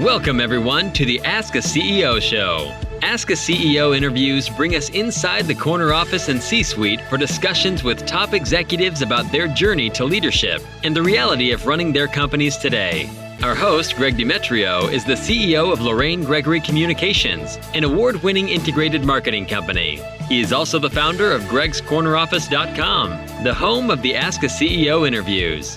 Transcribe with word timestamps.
Welcome, 0.00 0.40
everyone, 0.40 0.92
to 0.92 1.04
the 1.04 1.20
Ask 1.24 1.56
a 1.56 1.58
CEO 1.58 2.22
show. 2.22 2.72
Ask 3.02 3.30
a 3.30 3.32
CEO 3.32 3.96
interviews 3.96 4.48
bring 4.48 4.76
us 4.76 4.90
inside 4.90 5.46
the 5.46 5.56
corner 5.56 5.92
office 5.92 6.28
and 6.28 6.40
C 6.40 6.62
suite 6.62 7.00
for 7.00 7.16
discussions 7.16 7.82
with 7.82 8.06
top 8.06 8.32
executives 8.32 9.02
about 9.02 9.32
their 9.32 9.48
journey 9.48 9.90
to 9.90 10.04
leadership 10.04 10.62
and 10.84 10.94
the 10.94 11.02
reality 11.02 11.50
of 11.50 11.66
running 11.66 11.92
their 11.92 12.06
companies 12.06 12.58
today. 12.58 13.10
Our 13.42 13.56
host, 13.56 13.96
Greg 13.96 14.16
Demetriou, 14.16 14.92
is 14.92 15.04
the 15.04 15.14
CEO 15.14 15.72
of 15.72 15.80
Lorraine 15.80 16.22
Gregory 16.22 16.60
Communications, 16.60 17.58
an 17.74 17.82
award 17.82 18.22
winning 18.22 18.48
integrated 18.48 19.04
marketing 19.04 19.46
company. 19.46 20.00
He 20.28 20.40
is 20.40 20.52
also 20.52 20.78
the 20.78 20.90
founder 20.90 21.32
of 21.32 21.42
gregscorneroffice.com, 21.42 23.42
the 23.42 23.54
home 23.54 23.90
of 23.90 24.02
the 24.02 24.14
Ask 24.14 24.44
a 24.44 24.46
CEO 24.46 25.08
interviews. 25.08 25.76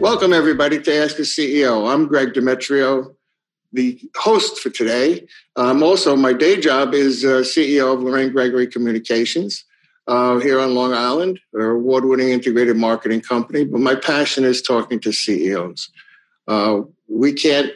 Welcome, 0.00 0.32
everybody, 0.32 0.80
to 0.80 0.94
Ask 0.94 1.18
a 1.18 1.22
CEO. 1.22 1.86
I'm 1.92 2.06
Greg 2.06 2.32
Demetriou, 2.32 3.14
the 3.70 4.00
host 4.16 4.58
for 4.58 4.70
today. 4.70 5.26
Um, 5.56 5.82
also, 5.82 6.16
my 6.16 6.32
day 6.32 6.58
job 6.58 6.94
is 6.94 7.22
uh, 7.22 7.42
CEO 7.42 7.92
of 7.92 8.00
Lorraine 8.00 8.32
Gregory 8.32 8.66
Communications 8.66 9.62
uh, 10.06 10.38
here 10.38 10.58
on 10.58 10.74
Long 10.74 10.94
Island, 10.94 11.38
an 11.52 11.60
award 11.60 12.06
winning 12.06 12.30
integrated 12.30 12.78
marketing 12.78 13.20
company. 13.20 13.66
But 13.66 13.82
my 13.82 13.94
passion 13.94 14.44
is 14.44 14.62
talking 14.62 15.00
to 15.00 15.12
CEOs. 15.12 15.90
Uh, 16.48 16.80
we 17.06 17.34
can't 17.34 17.70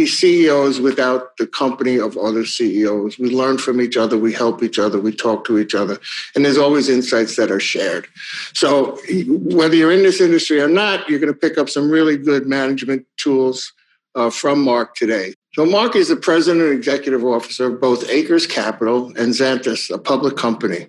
be 0.00 0.06
CEOs 0.06 0.80
without 0.80 1.36
the 1.36 1.46
company 1.46 1.98
of 1.98 2.16
other 2.16 2.46
CEOs. 2.46 3.18
We 3.18 3.30
learn 3.30 3.58
from 3.58 3.80
each 3.82 3.98
other, 3.98 4.16
we 4.16 4.32
help 4.32 4.62
each 4.62 4.78
other, 4.78 4.98
we 4.98 5.14
talk 5.14 5.44
to 5.44 5.58
each 5.58 5.74
other, 5.74 5.98
and 6.34 6.44
there's 6.44 6.56
always 6.56 6.88
insights 6.88 7.36
that 7.36 7.50
are 7.50 7.60
shared. 7.60 8.06
So, 8.54 8.98
whether 9.28 9.76
you're 9.76 9.92
in 9.92 10.02
this 10.02 10.20
industry 10.20 10.58
or 10.60 10.68
not, 10.68 11.06
you're 11.08 11.20
going 11.20 11.32
to 11.32 11.38
pick 11.38 11.58
up 11.58 11.68
some 11.68 11.90
really 11.90 12.16
good 12.16 12.46
management 12.46 13.06
tools 13.18 13.72
uh, 14.14 14.30
from 14.30 14.62
Mark 14.62 14.94
today. 14.94 15.34
So 15.54 15.66
Mark 15.66 15.96
is 15.96 16.08
the 16.08 16.16
president 16.16 16.64
and 16.64 16.72
executive 16.72 17.24
officer 17.24 17.66
of 17.66 17.80
both 17.80 18.08
Acres 18.08 18.46
Capital 18.46 19.08
and 19.08 19.34
Exantas, 19.34 19.90
a 19.90 19.98
public 19.98 20.36
company. 20.36 20.86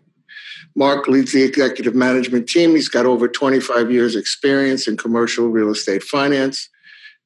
Mark 0.76 1.08
leads 1.08 1.34
the 1.34 1.44
executive 1.44 1.95
management 1.95 2.48
team. 2.48 2.76
He's 2.76 2.88
got 2.88 3.06
over 3.06 3.28
25 3.28 3.92
years 3.92 4.16
experience 4.16 4.88
in 4.88 4.95
commercial 4.95 5.50
real 5.50 5.70
estate 5.70 6.02
finance. 6.02 6.70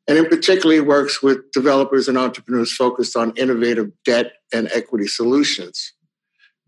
And 0.08 0.18
in 0.18 0.28
particular, 0.28 0.84
works 0.84 1.24
with 1.24 1.52
developers 1.52 2.08
and 2.08 2.18
entrepreneurs 2.18 2.76
focused 2.76 3.16
on 3.16 3.36
innovative 3.38 3.92
debt 4.04 4.34
and 4.54 4.70
equity 4.72 5.08
solutions. 5.08 5.94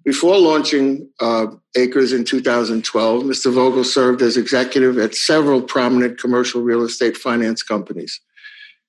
Before 0.03 0.37
launching 0.37 1.09
uh, 1.19 1.47
Acres 1.75 2.13
in 2.13 2.23
2012, 2.23 3.23
Mr. 3.23 3.53
Fogel 3.53 3.83
served 3.83 4.21
as 4.21 4.37
executive 4.37 4.97
at 4.97 5.13
several 5.13 5.61
prominent 5.61 6.17
commercial 6.17 6.61
real 6.61 6.83
estate 6.83 7.17
finance 7.17 7.61
companies. 7.61 8.21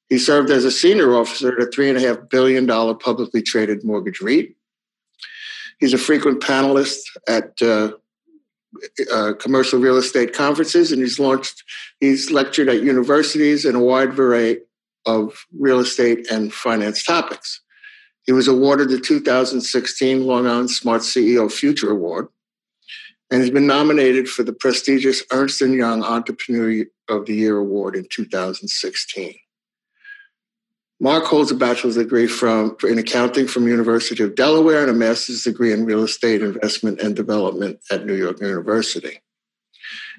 He 0.08 0.18
served 0.18 0.50
as 0.50 0.64
a 0.64 0.70
senior 0.70 1.16
officer 1.16 1.48
at 1.48 1.62
a 1.62 1.66
$3.5 1.66 2.30
billion 2.30 2.66
publicly 2.66 3.42
traded 3.42 3.84
mortgage 3.84 4.20
REIT. 4.20 4.54
He's 5.80 5.92
a 5.92 5.98
frequent 5.98 6.40
panelist 6.40 7.00
at 7.28 7.60
uh, 7.60 7.92
uh, 9.12 9.32
commercial 9.38 9.78
real 9.78 9.96
estate 9.96 10.32
conferences, 10.32 10.92
and 10.92 11.00
he's 11.00 11.18
launched, 11.18 11.62
he's 12.00 12.30
lectured 12.30 12.68
at 12.68 12.82
universities 12.82 13.64
in 13.64 13.74
a 13.74 13.82
wide 13.82 14.12
variety 14.12 14.60
of 15.06 15.46
real 15.58 15.78
estate 15.78 16.30
and 16.30 16.52
finance 16.52 17.02
topics. 17.02 17.60
He 18.24 18.32
was 18.32 18.46
awarded 18.46 18.90
the 18.90 19.00
2016 19.00 20.26
Long 20.26 20.46
Island 20.46 20.70
Smart 20.70 21.02
CEO 21.02 21.50
Future 21.50 21.90
Award, 21.90 22.28
and 23.30 23.40
he's 23.40 23.50
been 23.50 23.66
nominated 23.66 24.28
for 24.28 24.42
the 24.42 24.52
prestigious 24.52 25.22
Ernst 25.32 25.60
& 25.60 25.62
Young 25.62 26.02
Entrepreneur 26.02 26.84
of 27.08 27.26
the 27.26 27.34
Year 27.34 27.56
Award 27.56 27.96
in 27.96 28.06
2016. 28.10 29.34
Mark 31.00 31.24
holds 31.24 31.52
a 31.52 31.54
bachelor's 31.54 31.94
degree 31.94 32.26
from 32.26 32.76
in 32.82 32.98
accounting 32.98 33.46
from 33.46 33.68
University 33.68 34.22
of 34.24 34.34
Delaware 34.34 34.82
and 34.82 34.90
a 34.90 34.94
master's 34.94 35.44
degree 35.44 35.72
in 35.72 35.84
real 35.84 36.02
estate 36.02 36.42
investment 36.42 37.00
and 37.00 37.14
development 37.14 37.78
at 37.90 38.04
New 38.04 38.16
York 38.16 38.40
University. 38.40 39.20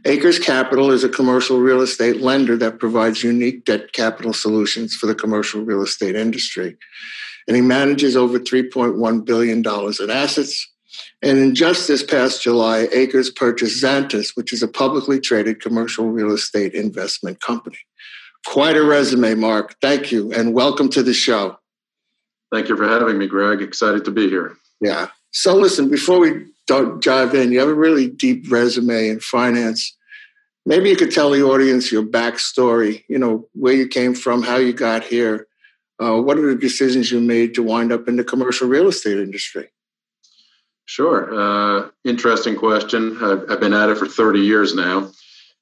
Acres 0.06 0.40
Capital 0.40 0.92
is 0.92 1.04
a 1.04 1.10
commercial 1.10 1.60
real 1.60 1.82
estate 1.82 2.22
lender 2.22 2.56
that 2.56 2.80
provides 2.80 3.24
unique 3.24 3.66
debt 3.66 3.92
capital 3.92 4.32
solutions 4.32 4.96
for 4.96 5.08
the 5.08 5.16
commercial 5.16 5.62
real 5.62 5.82
estate 5.82 6.16
industry. 6.16 6.78
And 7.46 7.58
he 7.58 7.62
manages 7.62 8.16
over 8.16 8.40
$3.1 8.40 9.26
billion 9.26 9.58
in 9.60 10.10
assets. 10.10 10.70
And 11.22 11.38
in 11.38 11.56
just 11.56 11.90
this 11.90 12.04
past 12.04 12.42
July, 12.42 12.88
Acres 12.94 13.30
purchased 13.30 13.84
Exantas, 13.84 14.36
which 14.36 14.54
is 14.54 14.64
a 14.64 14.68
publicly 14.68 15.20
traded 15.20 15.62
commercial 15.62 16.10
real 16.10 16.32
estate 16.32 16.74
investment 16.74 17.42
company. 17.42 17.80
Quite 18.46 18.78
a 18.78 18.84
resume, 18.84 19.36
Mark. 19.36 19.76
Thank 19.82 20.12
you, 20.12 20.32
and 20.34 20.54
welcome 20.54 20.90
to 20.90 21.04
the 21.04 21.14
show. 21.14 21.58
Thank 22.52 22.70
you 22.70 22.78
for 22.78 22.88
having 22.88 23.18
me, 23.18 23.28
Greg. 23.28 23.62
Excited 23.62 24.06
to 24.06 24.12
be 24.12 24.28
here. 24.28 24.56
Yeah. 24.82 25.10
So, 25.32 25.56
listen, 25.56 25.90
before 25.90 26.20
we 26.20 26.46
dive 26.68 27.36
in, 27.36 27.52
you 27.52 27.60
have 27.60 27.68
a 27.70 27.74
really 27.74 28.08
deep 28.08 28.52
resume 28.52 29.10
in 29.10 29.20
finance. 29.20 29.96
Maybe 30.66 30.90
you 30.90 30.96
could 30.96 31.12
tell 31.12 31.32
the 31.32 31.44
audience 31.44 31.92
your 31.92 32.04
backstory, 32.04 33.04
you 33.08 33.20
know, 33.20 33.48
where 33.54 33.74
you 33.74 33.88
came 33.88 34.16
from, 34.16 34.44
how 34.44 34.58
you 34.58 34.74
got 34.74 35.04
here. 35.04 35.48
Uh, 36.02 36.22
what 36.22 36.38
are 36.38 36.48
the 36.48 36.56
decisions 36.56 37.12
you 37.12 37.20
made 37.20 37.54
to 37.56 37.64
wind 37.64 37.92
up 37.92 38.08
in 38.08 38.16
the 38.16 38.24
commercial 38.24 38.68
real 38.68 38.88
estate 38.88 39.18
industry? 39.18 39.68
Sure. 40.86 41.30
Uh, 41.34 41.90
interesting 42.04 42.56
question. 42.56 43.18
I've, 43.22 43.52
I've, 43.52 43.60
been 43.60 43.74
at 43.74 43.90
it 43.90 43.98
for 43.98 44.08
30 44.08 44.40
years 44.40 44.74
now 44.74 45.12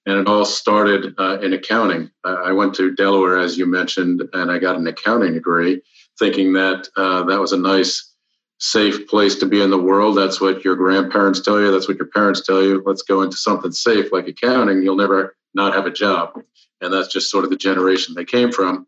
and 0.07 0.17
it 0.17 0.27
all 0.27 0.45
started 0.45 1.13
uh, 1.19 1.37
in 1.41 1.51
accounting. 1.51 2.09
I 2.23 2.53
went 2.53 2.73
to 2.75 2.95
Delaware, 2.95 3.37
as 3.37 3.57
you 3.57 3.65
mentioned, 3.65 4.23
and 4.31 4.49
I 4.49 4.57
got 4.57 4.77
an 4.77 4.87
accounting 4.87 5.33
degree, 5.33 5.81
thinking 6.17 6.53
that 6.53 6.87
uh, 6.95 7.23
that 7.23 7.41
was 7.41 7.51
a 7.51 7.57
nice, 7.57 8.13
safe 8.59 9.05
place 9.09 9.35
to 9.35 9.45
be 9.45 9.61
in 9.61 9.69
the 9.69 9.77
world. 9.77 10.17
That's 10.17 10.39
what 10.39 10.63
your 10.63 10.77
grandparents 10.77 11.41
tell 11.41 11.59
you. 11.59 11.71
That's 11.71 11.89
what 11.89 11.97
your 11.97 12.07
parents 12.07 12.41
tell 12.41 12.63
you. 12.63 12.81
Let's 12.85 13.01
go 13.01 13.21
into 13.21 13.35
something 13.35 13.73
safe 13.73 14.13
like 14.13 14.29
accounting. 14.29 14.81
You'll 14.81 14.95
never 14.95 15.35
not 15.53 15.75
have 15.75 15.85
a 15.85 15.91
job, 15.91 16.41
and 16.79 16.93
that's 16.93 17.09
just 17.09 17.29
sort 17.29 17.43
of 17.43 17.49
the 17.49 17.57
generation 17.57 18.15
they 18.15 18.25
came 18.25 18.53
from. 18.53 18.87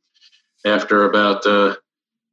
After 0.66 1.04
about 1.04 1.46
uh, 1.46 1.76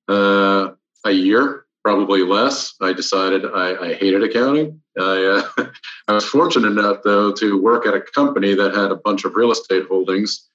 uh 0.08 0.74
a 1.04 1.10
year, 1.10 1.65
probably 1.86 2.24
less. 2.24 2.74
I 2.80 2.92
decided 2.92 3.44
I, 3.44 3.76
I 3.76 3.94
hated 3.94 4.24
accounting. 4.24 4.82
I, 4.98 5.44
uh, 5.56 5.66
I, 6.08 6.14
was 6.14 6.24
fortunate 6.24 6.66
enough, 6.66 6.96
though, 7.04 7.30
to 7.34 7.62
work 7.62 7.86
at 7.86 7.94
a 7.94 8.00
company 8.00 8.56
that 8.56 8.74
had 8.74 8.90
a 8.90 8.96
bunch 8.96 9.24
of 9.24 9.36
real 9.36 9.52
estate 9.52 9.86
holdings, 9.86 10.48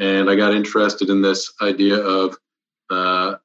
and 0.00 0.28
I 0.28 0.34
got 0.34 0.52
interested 0.52 1.08
in 1.08 1.22
this 1.22 1.52
idea 1.62 1.98
of 1.98 2.36
uh, 2.90 3.36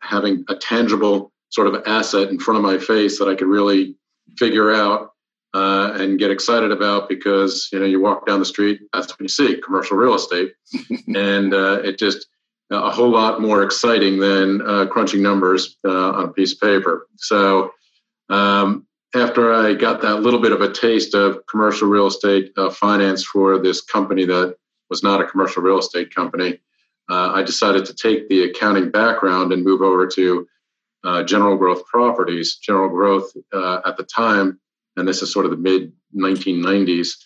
having 0.00 0.42
a 0.48 0.54
tangible 0.54 1.32
sort 1.50 1.66
of 1.66 1.82
asset 1.84 2.30
in 2.30 2.38
front 2.38 2.56
of 2.56 2.64
my 2.64 2.78
face 2.78 3.18
that 3.18 3.28
I 3.28 3.34
could 3.34 3.48
really 3.48 3.96
figure 4.38 4.72
out 4.72 5.10
uh, 5.52 5.92
and 5.96 6.18
get 6.18 6.30
excited 6.30 6.72
about 6.72 7.10
because 7.10 7.68
you 7.74 7.78
know 7.78 7.84
you 7.84 8.00
walk 8.00 8.26
down 8.26 8.38
the 8.38 8.46
street, 8.46 8.80
that's 8.94 9.12
what 9.12 9.20
you 9.20 9.28
see, 9.28 9.60
commercial 9.60 9.98
real 9.98 10.14
estate, 10.14 10.54
and 11.14 11.52
uh, 11.52 11.82
it 11.84 11.98
just 11.98 12.26
a 12.70 12.90
whole 12.90 13.10
lot 13.10 13.40
more 13.40 13.62
exciting 13.62 14.18
than 14.18 14.62
uh, 14.62 14.86
crunching 14.86 15.22
numbers 15.22 15.76
uh, 15.84 16.12
on 16.12 16.24
a 16.24 16.32
piece 16.32 16.52
of 16.52 16.60
paper. 16.60 17.08
So 17.16 17.72
um, 18.28 18.86
after 19.14 19.52
I 19.52 19.74
got 19.74 20.00
that 20.02 20.20
little 20.20 20.40
bit 20.40 20.52
of 20.52 20.60
a 20.60 20.72
taste 20.72 21.14
of 21.14 21.44
commercial 21.46 21.88
real 21.88 22.06
estate 22.06 22.52
uh, 22.56 22.70
finance 22.70 23.24
for 23.24 23.58
this 23.58 23.80
company 23.80 24.24
that 24.26 24.56
was 24.88 25.02
not 25.02 25.20
a 25.20 25.26
commercial 25.26 25.62
real 25.62 25.78
estate 25.78 26.14
company, 26.14 26.60
uh, 27.10 27.32
I 27.34 27.42
decided 27.42 27.84
to 27.86 27.94
take 27.94 28.28
the 28.28 28.44
accounting 28.44 28.90
background 28.90 29.52
and 29.52 29.64
move 29.64 29.82
over 29.82 30.06
to 30.06 30.46
uh, 31.02 31.22
General 31.24 31.56
Growth 31.56 31.84
Properties. 31.86 32.56
General 32.56 32.88
Growth 32.88 33.32
uh, 33.52 33.80
at 33.84 33.96
the 33.96 34.04
time, 34.04 34.60
and 34.96 35.08
this 35.08 35.22
is 35.22 35.32
sort 35.32 35.44
of 35.44 35.50
the 35.50 35.56
mid 35.56 35.92
1990s, 36.16 37.16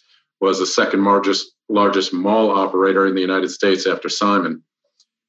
was 0.41 0.59
the 0.59 0.67
second 0.67 1.05
largest 1.05 1.53
largest 1.69 2.13
mall 2.13 2.51
operator 2.51 3.07
in 3.07 3.15
the 3.15 3.21
United 3.21 3.49
States 3.49 3.87
after 3.87 4.09
Simon. 4.09 4.63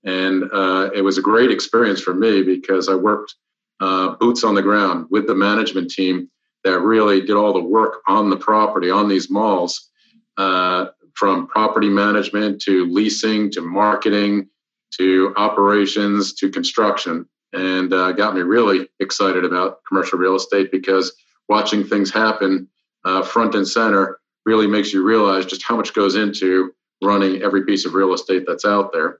And 0.06 0.44
uh, 0.54 0.92
it 0.94 1.02
was 1.02 1.18
a 1.18 1.22
great 1.22 1.52
experience 1.52 2.00
for 2.00 2.14
me 2.14 2.44
because 2.44 2.90
I 2.90 2.96
worked 2.96 3.36
uh, 3.82 4.16
boots 4.16 4.44
on 4.44 4.56
the 4.56 4.62
ground 4.62 5.08
with 5.10 5.28
the 5.28 5.36
management 5.36 5.92
team 5.92 6.30
that 6.64 6.80
really 6.80 7.22
did 7.22 7.36
all 7.36 7.54
the 7.54 7.60
work 7.60 8.02
on 8.08 8.30
the 8.30 8.38
property, 8.38 8.90
on 8.90 9.08
these 9.08 9.30
malls, 9.30 9.90
uh, 10.38 10.88
from 11.14 11.48
property 11.48 11.90
management 11.90 12.62
to 12.62 12.86
leasing 12.92 13.50
to 13.52 13.62
marketing 13.62 14.50
to 14.98 15.34
operations 15.38 16.34
to 16.34 16.50
construction. 16.50 17.28
and 17.54 17.94
uh, 17.94 18.12
got 18.12 18.36
me 18.36 18.42
really 18.42 18.90
excited 19.00 19.46
about 19.46 19.80
commercial 19.88 20.20
real 20.20 20.36
estate 20.36 20.72
because 20.72 21.16
watching 21.48 21.86
things 21.86 22.12
happen 22.12 22.68
uh, 23.06 23.22
front 23.22 23.56
and 23.56 23.68
center 23.68 24.20
really 24.46 24.68
makes 24.68 24.92
you 24.94 25.04
realize 25.04 25.46
just 25.46 25.64
how 25.64 25.76
much 25.76 25.94
goes 25.94 26.16
into 26.16 26.74
running 27.02 27.42
every 27.42 27.64
piece 27.66 27.86
of 27.86 27.94
real 27.94 28.14
estate 28.14 28.44
that's 28.48 28.66
out 28.66 28.92
there. 28.92 29.20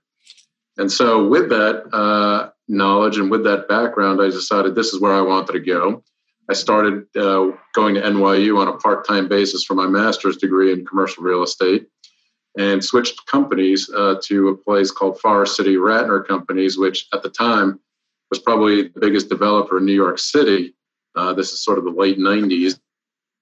And 0.78 0.90
so, 0.90 1.26
with 1.26 1.48
that 1.48 1.84
uh, 1.92 2.50
knowledge 2.68 3.18
and 3.18 3.30
with 3.30 3.44
that 3.44 3.68
background, 3.68 4.20
I 4.20 4.26
decided 4.26 4.74
this 4.74 4.92
is 4.92 5.00
where 5.00 5.14
I 5.14 5.22
wanted 5.22 5.52
to 5.52 5.60
go. 5.60 6.02
I 6.48 6.54
started 6.54 7.06
uh, 7.16 7.52
going 7.74 7.94
to 7.94 8.02
NYU 8.02 8.58
on 8.58 8.68
a 8.68 8.76
part 8.76 9.06
time 9.06 9.28
basis 9.28 9.64
for 9.64 9.74
my 9.74 9.86
master's 9.86 10.36
degree 10.36 10.72
in 10.72 10.86
commercial 10.86 11.24
real 11.24 11.42
estate 11.42 11.88
and 12.56 12.82
switched 12.82 13.26
companies 13.26 13.90
uh, 13.94 14.16
to 14.22 14.48
a 14.48 14.56
place 14.56 14.90
called 14.90 15.20
Forest 15.20 15.56
City 15.56 15.76
Ratner 15.76 16.26
Companies, 16.26 16.78
which 16.78 17.06
at 17.12 17.22
the 17.22 17.28
time 17.28 17.78
was 18.30 18.38
probably 18.38 18.88
the 18.88 19.00
biggest 19.00 19.28
developer 19.28 19.78
in 19.78 19.84
New 19.84 19.92
York 19.92 20.18
City. 20.18 20.74
Uh, 21.14 21.32
this 21.32 21.52
is 21.52 21.62
sort 21.62 21.78
of 21.78 21.84
the 21.84 21.90
late 21.90 22.18
90s. 22.18 22.78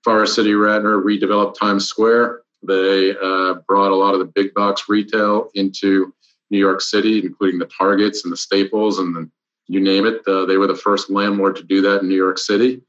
Forest 0.03 0.35
City 0.35 0.53
Ratner 0.53 1.03
redeveloped 1.03 1.59
Times 1.59 1.87
Square. 1.87 2.43
They 2.67 3.11
uh, 3.11 3.55
brought 3.69 3.93
a 3.93 3.97
lot 3.97 4.15
of 4.15 4.21
the 4.21 4.27
big 4.35 4.53
box 4.55 4.85
retail 4.89 5.51
into 5.55 6.13
New 6.51 6.59
York 6.59 6.81
City, 6.81 7.21
including 7.25 7.59
the 7.59 7.67
Targets 7.67 8.25
and 8.25 8.33
the 8.33 8.37
Staples 8.37 8.99
and 8.99 9.15
the, 9.15 9.31
you 9.67 9.81
name 9.81 10.07
it. 10.07 10.21
Uh, 10.27 10.45
they 10.47 10.57
were 10.57 10.67
the 10.67 10.75
first 10.75 11.11
landlord 11.11 11.57
to 11.57 11.63
do 11.63 11.81
that 11.83 12.03
in 12.03 12.09
New 12.09 12.17
York 12.17 12.39
City. 12.39 12.83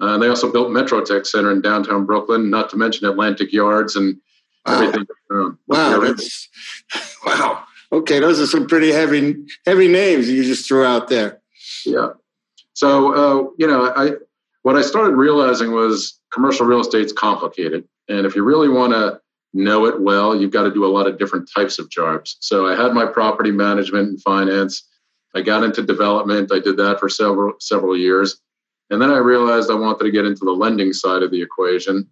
Uh, 0.00 0.18
they 0.18 0.28
also 0.28 0.50
built 0.50 0.70
Metrotech 0.70 1.26
Center 1.26 1.52
in 1.52 1.60
downtown 1.60 2.04
Brooklyn, 2.04 2.50
not 2.50 2.70
to 2.70 2.76
mention 2.76 3.06
Atlantic 3.06 3.52
Yards 3.52 3.94
and 3.94 4.16
wow. 4.66 4.80
everything. 4.80 5.06
wow, 5.68 6.00
that's, 6.00 6.48
wow. 7.26 7.64
Okay, 7.92 8.18
those 8.18 8.40
are 8.40 8.46
some 8.46 8.66
pretty 8.66 8.90
heavy 8.90 9.36
heavy 9.66 9.86
names 9.86 10.28
you 10.28 10.42
just 10.42 10.66
threw 10.66 10.84
out 10.84 11.08
there. 11.08 11.40
Yeah. 11.84 12.08
So 12.72 13.12
uh, 13.14 13.50
you 13.58 13.66
know, 13.66 13.92
I 13.94 14.12
what 14.62 14.76
I 14.76 14.82
started 14.82 15.14
realizing 15.14 15.72
was 15.72 16.18
commercial 16.32 16.66
real 16.66 16.80
estate's 16.80 17.12
complicated, 17.12 17.86
and 18.08 18.26
if 18.26 18.34
you 18.34 18.42
really 18.42 18.68
want 18.68 18.92
to 18.94 19.20
know 19.54 19.86
it 19.86 20.00
well, 20.00 20.34
you've 20.34 20.50
got 20.50 20.62
to 20.62 20.72
do 20.72 20.84
a 20.84 20.94
lot 20.94 21.06
of 21.06 21.18
different 21.18 21.48
types 21.54 21.78
of 21.78 21.90
jobs. 21.90 22.36
So 22.40 22.66
I 22.66 22.74
had 22.74 22.92
my 22.92 23.06
property 23.06 23.50
management 23.50 24.08
and 24.08 24.22
finance. 24.22 24.88
I 25.34 25.42
got 25.42 25.64
into 25.64 25.82
development. 25.82 26.52
I 26.52 26.58
did 26.58 26.76
that 26.78 27.00
for 27.00 27.08
several 27.08 27.54
several 27.60 27.96
years, 27.96 28.40
and 28.90 29.00
then 29.00 29.10
I 29.10 29.18
realized 29.18 29.70
I 29.70 29.74
wanted 29.74 30.04
to 30.04 30.10
get 30.10 30.26
into 30.26 30.44
the 30.44 30.52
lending 30.52 30.92
side 30.92 31.22
of 31.22 31.30
the 31.30 31.42
equation. 31.42 32.08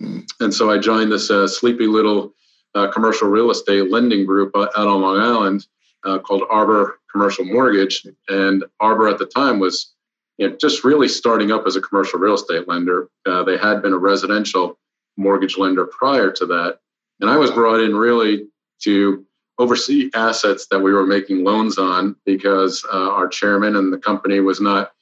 Mm. 0.00 0.24
And 0.40 0.54
so 0.54 0.70
I 0.70 0.78
joined 0.78 1.12
this 1.12 1.30
uh, 1.30 1.46
sleepy 1.46 1.86
little 1.86 2.34
uh, 2.74 2.90
commercial 2.90 3.28
real 3.28 3.50
estate 3.50 3.90
lending 3.90 4.24
group 4.24 4.56
out 4.56 4.74
on 4.74 5.00
Long 5.02 5.18
Island 5.18 5.66
uh, 6.04 6.18
called 6.18 6.44
Arbor 6.50 6.98
Commercial 7.10 7.44
Mortgage. 7.44 8.06
And 8.28 8.64
Arbor 8.80 9.08
at 9.08 9.18
the 9.18 9.26
time 9.26 9.60
was 9.60 9.94
you 10.38 10.48
know, 10.48 10.56
just 10.56 10.84
really 10.84 11.08
starting 11.08 11.52
up 11.52 11.66
as 11.66 11.76
a 11.76 11.80
commercial 11.80 12.18
real 12.18 12.34
estate 12.34 12.68
lender. 12.68 13.08
Uh, 13.26 13.44
they 13.44 13.58
had 13.58 13.82
been 13.82 13.92
a 13.92 13.98
residential 13.98 14.78
mortgage 15.16 15.58
lender 15.58 15.86
prior 15.86 16.30
to 16.32 16.46
that. 16.46 16.78
And 17.22 17.30
I 17.30 17.36
was 17.36 17.52
brought 17.52 17.80
in 17.80 17.94
really 17.94 18.48
to 18.82 19.24
oversee 19.58 20.10
assets 20.12 20.66
that 20.70 20.80
we 20.80 20.92
were 20.92 21.06
making 21.06 21.44
loans 21.44 21.78
on 21.78 22.16
because 22.26 22.84
uh, 22.92 23.10
our 23.10 23.28
chairman 23.28 23.76
and 23.76 23.92
the 23.92 23.98
company 23.98 24.40
was 24.40 24.60
not 24.60 24.92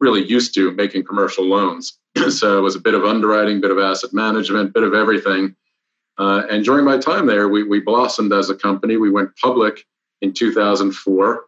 really 0.00 0.24
used 0.24 0.54
to 0.54 0.72
making 0.72 1.04
commercial 1.04 1.44
loans. 1.44 1.98
so 2.30 2.58
it 2.58 2.62
was 2.62 2.74
a 2.74 2.80
bit 2.80 2.94
of 2.94 3.04
underwriting, 3.04 3.60
bit 3.60 3.70
of 3.70 3.78
asset 3.78 4.12
management, 4.12 4.74
bit 4.74 4.82
of 4.82 4.92
everything. 4.92 5.54
Uh, 6.18 6.42
and 6.50 6.64
during 6.64 6.84
my 6.84 6.98
time 6.98 7.26
there, 7.26 7.48
we, 7.48 7.62
we 7.62 7.78
blossomed 7.78 8.32
as 8.32 8.50
a 8.50 8.56
company. 8.56 8.96
We 8.96 9.10
went 9.10 9.36
public 9.36 9.84
in 10.20 10.32
2004. 10.32 11.44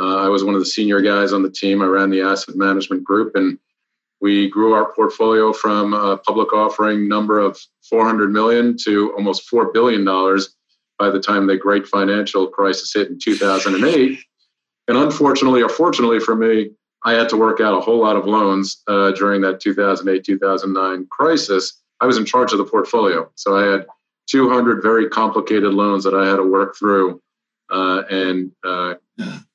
Uh, 0.00 0.16
I 0.16 0.28
was 0.28 0.42
one 0.42 0.54
of 0.54 0.60
the 0.60 0.66
senior 0.66 1.02
guys 1.02 1.34
on 1.34 1.42
the 1.42 1.50
team. 1.50 1.82
I 1.82 1.86
ran 1.86 2.08
the 2.08 2.22
asset 2.22 2.56
management 2.56 3.04
group, 3.04 3.36
and 3.36 3.58
we 4.24 4.48
grew 4.48 4.72
our 4.72 4.90
portfolio 4.94 5.52
from 5.52 5.92
a 5.92 6.16
public 6.16 6.54
offering 6.54 7.06
number 7.06 7.38
of 7.38 7.60
400 7.90 8.32
million 8.32 8.74
to 8.82 9.12
almost 9.18 9.42
four 9.42 9.70
billion 9.70 10.02
dollars 10.02 10.56
by 10.98 11.10
the 11.10 11.20
time 11.20 11.46
the 11.46 11.58
great 11.58 11.86
financial 11.86 12.46
crisis 12.46 12.94
hit 12.94 13.10
in 13.10 13.18
2008. 13.18 14.18
And 14.88 14.96
unfortunately, 14.96 15.62
or 15.62 15.68
fortunately 15.68 16.20
for 16.20 16.34
me, 16.34 16.70
I 17.04 17.12
had 17.12 17.28
to 17.28 17.36
work 17.36 17.60
out 17.60 17.76
a 17.76 17.82
whole 17.82 18.00
lot 18.00 18.16
of 18.16 18.24
loans 18.24 18.82
uh, 18.88 19.10
during 19.12 19.42
that 19.42 19.60
2008 19.60 20.24
2009 20.24 21.06
crisis. 21.10 21.82
I 22.00 22.06
was 22.06 22.16
in 22.16 22.24
charge 22.24 22.52
of 22.52 22.58
the 22.58 22.64
portfolio, 22.64 23.30
so 23.34 23.58
I 23.58 23.70
had 23.70 23.84
200 24.30 24.82
very 24.82 25.06
complicated 25.10 25.74
loans 25.74 26.02
that 26.04 26.14
I 26.14 26.26
had 26.26 26.36
to 26.36 26.50
work 26.50 26.76
through 26.78 27.20
uh, 27.70 28.04
and 28.08 28.52
uh, 28.64 28.94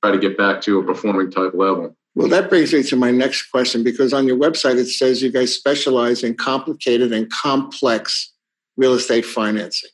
try 0.04 0.12
to 0.12 0.20
get 0.20 0.38
back 0.38 0.62
to 0.62 0.78
a 0.78 0.84
performing 0.84 1.32
type 1.32 1.56
level. 1.56 1.96
Well, 2.16 2.28
that 2.30 2.50
brings 2.50 2.74
me 2.74 2.84
to 2.84 2.96
my 2.96 3.12
next 3.12 3.44
question 3.52 3.84
because 3.84 4.14
on 4.14 4.28
your 4.28 4.38
website 4.38 4.78
it 4.78 4.88
says 4.88 5.22
you 5.22 5.32
guys 5.32 5.56
specialize 5.56 6.24
in 6.24 6.36
complicated 6.36 7.14
and 7.14 7.32
complex 7.32 8.34
real 8.78 8.94
estate 8.94 9.26
financing. 9.26 9.92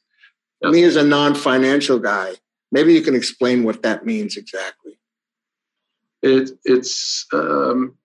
Yes. 0.62 0.72
Me, 0.72 0.84
as 0.84 0.96
a 0.96 1.04
non 1.04 1.36
financial 1.36 2.00
guy, 2.00 2.36
maybe 2.72 2.94
you 2.94 3.02
can 3.02 3.16
explain 3.16 3.64
what 3.64 3.84
that 3.84 4.06
means 4.06 4.38
exactly. 4.38 4.98
It, 6.22 6.52
it's 6.64 7.26
um, 7.34 7.96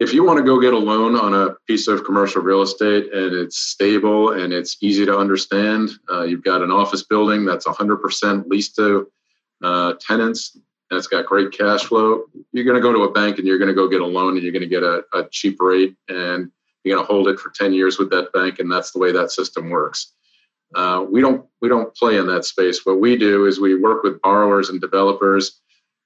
if 0.00 0.12
you 0.12 0.24
want 0.24 0.38
to 0.38 0.44
go 0.44 0.60
get 0.60 0.72
a 0.72 0.78
loan 0.78 1.16
on 1.16 1.34
a 1.34 1.54
piece 1.66 1.88
of 1.88 2.04
commercial 2.04 2.42
real 2.42 2.62
estate 2.62 3.12
and 3.12 3.34
it's 3.34 3.58
stable 3.58 4.32
and 4.32 4.52
it's 4.52 4.76
easy 4.80 5.04
to 5.04 5.16
understand, 5.16 5.90
uh, 6.10 6.22
you've 6.22 6.44
got 6.44 6.62
an 6.62 6.70
office 6.70 7.02
building 7.02 7.44
that's 7.44 7.66
100% 7.66 8.46
leased 8.48 8.76
to 8.76 9.10
uh, 9.62 9.94
tenants 10.00 10.56
and 10.90 10.98
it's 10.98 11.06
got 11.06 11.26
great 11.26 11.52
cash 11.52 11.84
flow, 11.84 12.24
you're 12.52 12.64
going 12.64 12.76
to 12.76 12.82
go 12.82 12.92
to 12.92 13.02
a 13.02 13.12
bank 13.12 13.38
and 13.38 13.46
you're 13.46 13.58
going 13.58 13.68
to 13.68 13.74
go 13.74 13.88
get 13.88 14.00
a 14.00 14.06
loan 14.06 14.34
and 14.34 14.42
you're 14.42 14.52
going 14.52 14.62
to 14.62 14.68
get 14.68 14.82
a, 14.82 15.02
a 15.14 15.28
cheap 15.30 15.60
rate 15.60 15.94
and 16.08 16.50
you're 16.82 16.96
going 16.96 17.06
to 17.06 17.12
hold 17.12 17.28
it 17.28 17.38
for 17.38 17.50
10 17.50 17.72
years 17.72 17.98
with 17.98 18.10
that 18.10 18.32
bank 18.32 18.58
and 18.58 18.70
that's 18.70 18.92
the 18.92 18.98
way 18.98 19.12
that 19.12 19.30
system 19.30 19.68
works. 19.68 20.12
Uh, 20.74 21.04
we 21.08 21.20
don't 21.20 21.46
we 21.62 21.68
don't 21.68 21.94
play 21.94 22.18
in 22.18 22.26
that 22.26 22.44
space. 22.44 22.84
What 22.84 23.00
we 23.00 23.16
do 23.16 23.46
is 23.46 23.58
we 23.58 23.74
work 23.74 24.02
with 24.02 24.20
borrowers 24.20 24.68
and 24.68 24.80
developers 24.80 25.60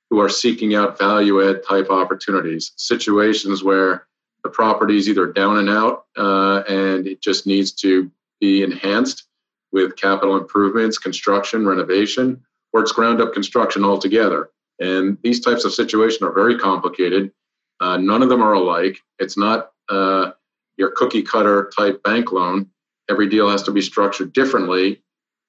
who 0.09 0.21
are 0.21 0.29
seeking 0.29 0.75
out 0.75 0.99
value 0.99 1.49
add 1.49 1.63
type 1.67 1.91
opportunities, 1.91 2.73
situations 2.77 3.65
where 3.65 4.07
the 4.45 4.51
property 4.51 4.99
is 4.99 5.09
either 5.09 5.33
down 5.33 5.59
and 5.59 5.69
out 5.69 6.05
uh, 6.17 6.63
and 6.69 7.07
it 7.07 7.21
just 7.23 7.47
needs 7.47 7.73
to 7.73 8.11
be 8.41 8.63
enhanced 8.63 9.25
with 9.73 9.97
capital 9.97 10.37
improvements, 10.37 10.99
construction, 10.99 11.67
renovation, 11.67 12.43
or 12.73 12.83
it's 12.83 12.93
ground 12.93 13.21
up 13.21 13.33
construction 13.33 13.85
altogether. 13.85 14.51
And 14.81 15.19
these 15.23 15.41
types 15.41 15.65
of 15.65 15.75
situations 15.75 16.23
are 16.23 16.33
very 16.33 16.59
complicated. 16.59 17.33
Uh, 17.81 17.97
none 17.97 18.23
of 18.23 18.29
them 18.29 18.43
are 18.43 18.55
alike. 18.55 18.99
It's 19.19 19.37
not 19.37 19.73
uh, 19.89 20.33
your 20.77 20.91
cookie 20.93 21.23
cutter 21.23 21.71
type 21.77 22.03
bank 22.03 22.33
loan. 22.33 22.71
Every 23.11 23.29
deal 23.29 23.51
has 23.51 23.63
to 23.65 23.73
be 23.73 23.83
structured 23.83 24.33
differently 24.33 25.03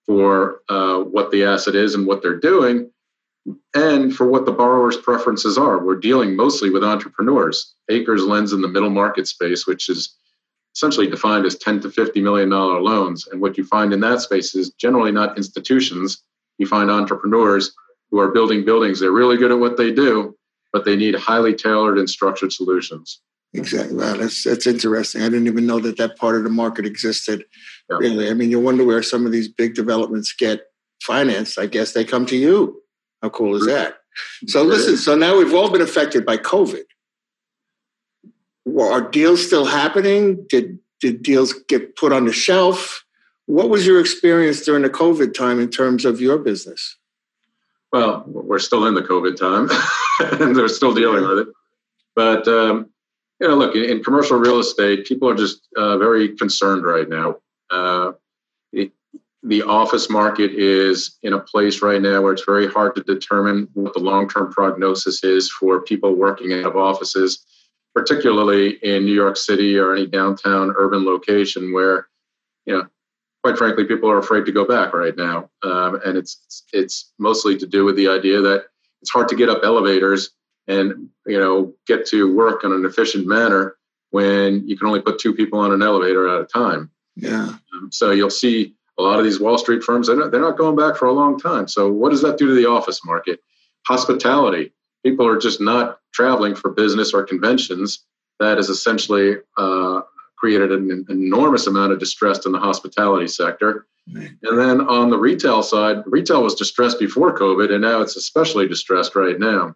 for 0.05 0.61
uh, 0.69 0.99
what 0.99 1.31
the 1.31 1.45
asset 1.45 1.75
is 1.75 1.95
and 1.95 2.05
what 2.05 2.21
they're 2.21 2.39
doing 2.39 2.89
and 3.73 4.15
for 4.15 4.27
what 4.27 4.45
the 4.45 4.51
borrower's 4.51 4.97
preferences 4.97 5.57
are. 5.57 5.83
We're 5.83 5.95
dealing 5.95 6.35
mostly 6.35 6.69
with 6.69 6.83
entrepreneurs. 6.83 7.75
Acres 7.89 8.23
lends 8.23 8.53
in 8.53 8.61
the 8.61 8.67
middle 8.67 8.89
market 8.89 9.27
space, 9.27 9.67
which 9.67 9.89
is 9.89 10.15
essentially 10.75 11.07
defined 11.07 11.45
as 11.45 11.57
10 11.57 11.81
to 11.81 11.91
50 11.91 12.21
million 12.21 12.49
dollar 12.49 12.81
loans. 12.81 13.27
And 13.27 13.41
what 13.41 13.57
you 13.57 13.63
find 13.65 13.93
in 13.93 13.99
that 14.01 14.21
space 14.21 14.55
is 14.55 14.71
generally 14.71 15.11
not 15.11 15.37
institutions. 15.37 16.23
You 16.57 16.67
find 16.67 16.89
entrepreneurs 16.89 17.73
who 18.13 18.19
are 18.19 18.31
building 18.31 18.63
buildings. 18.63 18.99
They're 18.99 19.11
really 19.11 19.37
good 19.37 19.49
at 19.49 19.57
what 19.57 19.75
they 19.75 19.91
do, 19.91 20.37
but 20.71 20.85
they 20.85 20.95
need 20.95 21.15
highly 21.15 21.55
tailored 21.55 21.97
and 21.97 22.07
structured 22.07 22.53
solutions. 22.53 23.19
Exactly. 23.55 23.97
Wow, 23.97 24.17
that's 24.17 24.43
that's 24.43 24.67
interesting. 24.67 25.23
I 25.23 25.29
didn't 25.29 25.47
even 25.47 25.65
know 25.65 25.79
that 25.79 25.97
that 25.97 26.15
part 26.15 26.35
of 26.35 26.43
the 26.43 26.51
market 26.51 26.85
existed. 26.85 27.43
Yeah. 27.89 27.97
Really, 27.97 28.29
I 28.29 28.35
mean, 28.35 28.51
you 28.51 28.59
wonder 28.59 28.85
where 28.85 29.01
some 29.01 29.25
of 29.25 29.31
these 29.31 29.47
big 29.47 29.73
developments 29.73 30.31
get 30.31 30.67
financed. 31.01 31.57
I 31.57 31.65
guess 31.65 31.93
they 31.93 32.05
come 32.05 32.27
to 32.27 32.37
you. 32.37 32.83
How 33.23 33.29
cool 33.29 33.55
is 33.55 33.65
that? 33.65 33.95
So 34.45 34.61
listen, 34.61 34.95
so 34.97 35.15
now 35.15 35.35
we've 35.35 35.53
all 35.53 35.71
been 35.71 35.81
affected 35.81 36.23
by 36.23 36.37
COVID. 36.37 36.83
Are 38.79 39.09
deals 39.09 39.43
still 39.43 39.65
happening? 39.65 40.45
Did 40.47 40.77
did 41.01 41.23
deals 41.23 41.53
get 41.67 41.95
put 41.95 42.13
on 42.13 42.25
the 42.25 42.33
shelf? 42.33 43.03
What 43.47 43.69
was 43.69 43.87
your 43.87 43.99
experience 43.99 44.61
during 44.61 44.83
the 44.83 44.89
COVID 44.89 45.33
time 45.33 45.59
in 45.59 45.69
terms 45.69 46.05
of 46.05 46.21
your 46.21 46.37
business? 46.37 46.95
Well, 47.93 48.23
we're 48.25 48.57
still 48.57 48.87
in 48.87 48.95
the 48.95 49.03
COVID 49.03 49.37
time, 49.37 49.69
and 50.41 50.55
they're 50.55 50.67
still 50.67 50.95
dealing 50.95 51.27
with 51.27 51.47
it. 51.47 51.47
But 52.15 52.47
um, 52.47 52.89
you 53.39 53.47
know, 53.47 53.55
look 53.55 53.75
in, 53.75 54.03
commercial 54.03 54.39
real 54.39 54.59
estate, 54.59 55.05
people 55.05 55.29
are 55.29 55.35
just 55.35 55.67
uh, 55.77 55.99
very 55.99 56.35
concerned 56.35 56.85
right 56.85 57.07
now. 57.07 57.35
Uh, 57.69 58.13
it, 58.71 58.91
the 59.43 59.61
office 59.61 60.09
market 60.09 60.51
is 60.53 61.17
in 61.21 61.33
a 61.33 61.39
place 61.39 61.83
right 61.83 62.01
now 62.01 62.21
where 62.21 62.33
it's 62.33 62.45
very 62.45 62.67
hard 62.67 62.95
to 62.95 63.03
determine 63.03 63.67
what 63.73 63.93
the 63.93 63.99
long-term 63.99 64.51
prognosis 64.51 65.23
is 65.23 65.51
for 65.51 65.81
people 65.81 66.15
working 66.15 66.53
out 66.53 66.65
of 66.65 66.75
offices, 66.75 67.45
particularly 67.93 68.79
in 68.81 69.05
New 69.05 69.13
York 69.13 69.37
City 69.37 69.77
or 69.77 69.93
any 69.93 70.07
downtown 70.07 70.73
urban 70.77 71.05
location 71.05 71.73
where, 71.73 72.07
you 72.65 72.73
know, 72.73 72.87
quite 73.43 73.57
frankly, 73.57 73.83
people 73.83 74.09
are 74.09 74.17
afraid 74.17 74.45
to 74.45 74.51
go 74.51 74.65
back 74.65 74.93
right 74.93 75.15
now, 75.17 75.49
um, 75.63 75.99
and 76.05 76.17
it's 76.17 76.63
it's 76.71 77.11
mostly 77.19 77.57
to 77.57 77.67
do 77.67 77.83
with 77.83 77.95
the 77.95 78.07
idea 78.07 78.41
that 78.41 78.65
it's 79.01 79.11
hard 79.11 79.27
to 79.27 79.35
get 79.35 79.49
up 79.49 79.61
elevators 79.63 80.31
and 80.67 81.09
you 81.27 81.39
know 81.39 81.73
get 81.85 82.05
to 82.07 82.33
work 82.33 82.63
in 82.63 82.71
an 82.71 82.85
efficient 82.85 83.27
manner 83.27 83.75
when 84.11 84.65
you 84.67 84.77
can 84.77 84.87
only 84.87 85.01
put 85.01 85.19
two 85.19 85.33
people 85.33 85.59
on 85.59 85.73
an 85.73 85.81
elevator 85.81 86.27
at 86.27 86.41
a 86.41 86.45
time. 86.45 86.89
Yeah. 87.15 87.57
Um, 87.73 87.89
so 87.91 88.11
you'll 88.11 88.29
see 88.29 88.75
a 88.97 89.01
lot 89.01 89.19
of 89.19 89.25
these 89.25 89.39
Wall 89.39 89.57
Street 89.57 89.83
firms 89.83 90.07
they're 90.07 90.15
not, 90.15 90.31
they're 90.31 90.39
not 90.39 90.57
going 90.57 90.75
back 90.75 90.95
for 90.95 91.07
a 91.07 91.11
long 91.11 91.39
time. 91.39 91.67
So 91.67 91.91
what 91.91 92.11
does 92.11 92.21
that 92.21 92.37
do 92.37 92.47
to 92.47 92.53
the 92.53 92.69
office 92.69 93.03
market? 93.03 93.39
Hospitality. 93.87 94.71
People 95.03 95.27
are 95.27 95.37
just 95.37 95.59
not 95.59 95.99
traveling 96.13 96.55
for 96.55 96.69
business 96.69 97.13
or 97.13 97.23
conventions. 97.23 98.05
That 98.39 98.57
is 98.57 98.69
essentially 98.69 99.37
uh, 99.57 100.01
created 100.43 100.73
an, 100.73 101.05
enormous 101.07 101.67
amount 101.67 101.93
of 101.93 101.99
distress 101.99 102.45
in 102.45 102.51
the 102.51 102.59
hospitality 102.59 103.29
sector. 103.29 103.87
And 104.13 104.59
then 104.59 104.81
on 104.81 105.09
the 105.09 105.17
retail 105.17 105.63
side, 105.63 106.03
retail 106.05 106.43
was 106.43 106.53
distressed 106.53 106.99
before 106.99 107.33
COVID, 107.33 107.71
and 107.71 107.81
now 107.81 108.01
it's 108.01 108.17
especially 108.17 108.67
distressed 108.67 109.15
right 109.15 109.39
now. 109.39 109.73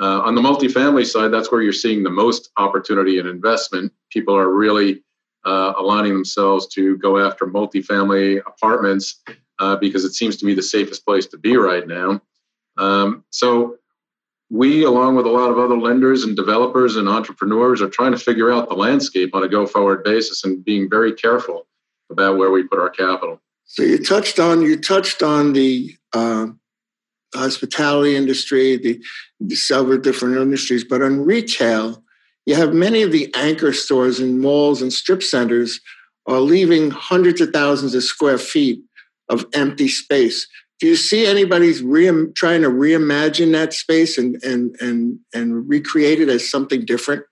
Uh, 0.00 0.20
on 0.22 0.34
the 0.34 0.40
multifamily 0.40 1.06
side, 1.06 1.28
that's 1.28 1.52
where 1.52 1.62
you're 1.62 1.72
seeing 1.72 2.02
the 2.02 2.10
most 2.10 2.50
opportunity 2.56 3.20
and 3.20 3.28
investment. 3.28 3.92
People 4.10 4.36
are 4.36 4.52
really 4.52 5.04
uh, 5.44 5.74
aligning 5.78 6.12
themselves 6.12 6.66
to 6.74 6.98
go 6.98 7.24
after 7.24 7.46
multifamily 7.46 8.40
apartments 8.48 9.22
uh, 9.60 9.76
because 9.76 10.04
it 10.04 10.14
seems 10.14 10.36
to 10.38 10.44
be 10.44 10.54
the 10.54 10.62
safest 10.76 11.04
place 11.04 11.26
to 11.26 11.38
be 11.38 11.56
right 11.56 11.86
now. 11.86 12.20
Um, 12.78 13.22
so, 13.30 13.76
we, 14.54 14.84
along 14.84 15.16
with 15.16 15.26
a 15.26 15.30
lot 15.30 15.50
of 15.50 15.58
other 15.58 15.76
lenders 15.76 16.22
and 16.22 16.36
developers 16.36 16.94
and 16.94 17.08
entrepreneurs, 17.08 17.82
are 17.82 17.88
trying 17.88 18.12
to 18.12 18.18
figure 18.18 18.52
out 18.52 18.68
the 18.68 18.74
landscape 18.76 19.34
on 19.34 19.42
a 19.42 19.48
go 19.48 19.66
forward 19.66 20.04
basis 20.04 20.44
and 20.44 20.64
being 20.64 20.88
very 20.88 21.12
careful 21.12 21.66
about 22.08 22.38
where 22.38 22.52
we 22.52 22.62
put 22.62 22.78
our 22.78 22.88
capital. 22.88 23.40
So 23.64 23.82
you 23.82 23.98
touched 23.98 24.38
on 24.38 24.62
you 24.62 24.80
touched 24.80 25.24
on 25.24 25.54
the 25.54 25.96
uh, 26.12 26.46
hospitality 27.34 28.14
industry, 28.14 28.76
the, 28.76 29.02
the 29.40 29.56
several 29.56 29.98
different 29.98 30.36
industries, 30.36 30.84
but 30.84 31.02
on 31.02 31.24
retail, 31.24 32.04
you 32.46 32.54
have 32.54 32.72
many 32.72 33.02
of 33.02 33.10
the 33.10 33.34
anchor 33.34 33.72
stores 33.72 34.20
in 34.20 34.38
malls 34.38 34.82
and 34.82 34.92
strip 34.92 35.24
centers 35.24 35.80
are 36.28 36.38
leaving 36.38 36.92
hundreds 36.92 37.40
of 37.40 37.50
thousands 37.50 37.92
of 37.96 38.04
square 38.04 38.38
feet 38.38 38.80
of 39.28 39.46
empty 39.52 39.88
space. 39.88 40.46
Do 40.84 40.90
you 40.90 40.96
see 40.96 41.24
anybody's 41.24 41.82
re- 41.82 42.30
trying 42.34 42.60
to 42.60 42.68
reimagine 42.68 43.52
that 43.52 43.72
space 43.72 44.18
and, 44.18 44.36
and, 44.44 44.76
and, 44.80 45.18
and 45.32 45.66
recreate 45.66 46.20
it 46.20 46.28
as 46.28 46.50
something 46.50 46.84
different? 46.84 47.24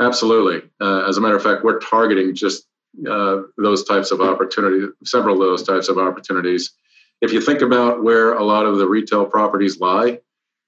Absolutely. 0.00 0.62
Uh, 0.80 1.08
as 1.08 1.16
a 1.16 1.20
matter 1.20 1.34
of 1.34 1.42
fact, 1.42 1.64
we're 1.64 1.80
targeting 1.80 2.32
just 2.32 2.68
uh, 3.10 3.38
those 3.58 3.82
types 3.82 4.12
of 4.12 4.20
opportunities, 4.20 4.90
several 5.04 5.34
of 5.34 5.40
those 5.40 5.64
types 5.64 5.88
of 5.88 5.98
opportunities 5.98 6.70
if 7.20 7.32
you 7.32 7.40
think 7.40 7.62
about 7.62 8.04
where 8.04 8.34
a 8.34 8.44
lot 8.44 8.64
of 8.64 8.78
the 8.78 8.86
retail 8.86 9.26
properties 9.26 9.80
lie, 9.80 10.20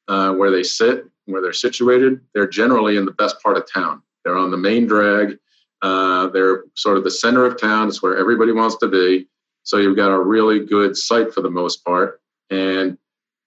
uh, 0.09 0.33
where 0.33 0.51
they 0.51 0.65
sit, 0.65 1.05
where 1.27 1.41
they're 1.41 1.53
situated, 1.53 2.19
they're 2.35 2.49
generally 2.49 2.97
in 2.97 3.05
the 3.05 3.13
best 3.13 3.41
part 3.41 3.57
of 3.57 3.73
town. 3.73 4.03
They're 4.25 4.37
on 4.37 4.51
the 4.51 4.57
main 4.57 4.89
drag. 4.89 5.39
Uh, 5.81 6.27
they're 6.27 6.65
sort 6.75 6.97
of 6.97 7.05
the 7.05 7.11
center 7.13 7.45
of 7.45 7.61
town. 7.61 7.87
It's 7.87 8.03
where 8.03 8.17
everybody 8.17 8.51
wants 8.51 8.79
to 8.79 8.89
be. 8.89 9.29
So 9.67 9.79
you've 9.79 9.97
got 9.97 10.11
a 10.11 10.19
really 10.19 10.65
good 10.65 10.97
site 10.97 11.35
for 11.35 11.43
the 11.43 11.51
most 11.51 11.85
part. 11.85 12.21
And 12.51 12.97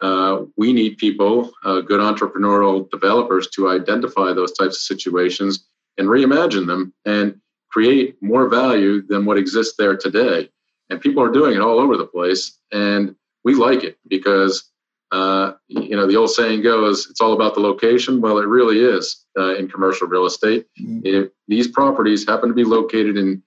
uh, 0.02 0.44
we 0.56 0.72
need 0.72 0.98
people, 0.98 1.52
uh, 1.66 1.82
good 1.82 2.00
entrepreneurial 2.00 2.90
developers, 2.92 3.50
to 3.52 3.70
identify 3.70 4.34
those 4.34 4.52
types 4.54 4.76
of 4.76 4.82
situations 4.82 5.66
and 5.98 6.08
reimagine 6.08 6.68
them 6.68 6.94
and 7.06 7.40
create 7.70 8.22
more 8.22 8.48
value 8.48 9.02
than 9.08 9.26
what 9.26 9.38
exists 9.38 9.76
there 9.78 9.98
today 9.98 10.50
and 10.90 11.02
people 11.02 11.24
are 11.24 11.32
doing 11.32 11.56
it 11.56 11.62
all 11.62 11.80
over 11.80 11.98
the 11.98 12.06
place 12.06 12.58
and 12.72 13.16
we 13.44 13.56
like 13.56 13.84
it 13.84 13.98
because 14.08 14.72
uh, 15.12 15.54
you 15.68 15.96
know 15.96 16.06
the 16.06 16.16
old 16.16 16.30
saying 16.30 16.62
goes 16.62 17.08
it's 17.10 17.22
all 17.22 17.34
about 17.34 17.56
the 17.56 17.60
location 17.60 18.22
well 18.22 18.38
it 18.38 18.48
really 18.48 18.80
is 18.80 19.26
uh, 19.38 19.56
in 19.56 19.68
commercial 19.68 20.08
real 20.08 20.26
estate 20.26 20.68
mm-hmm. 20.80 21.02
if 21.04 21.30
these 21.48 21.68
properties 21.68 22.28
happen 22.28 22.50
to 22.50 22.56
be 22.56 22.64
located 22.64 23.18
in 23.18 23.42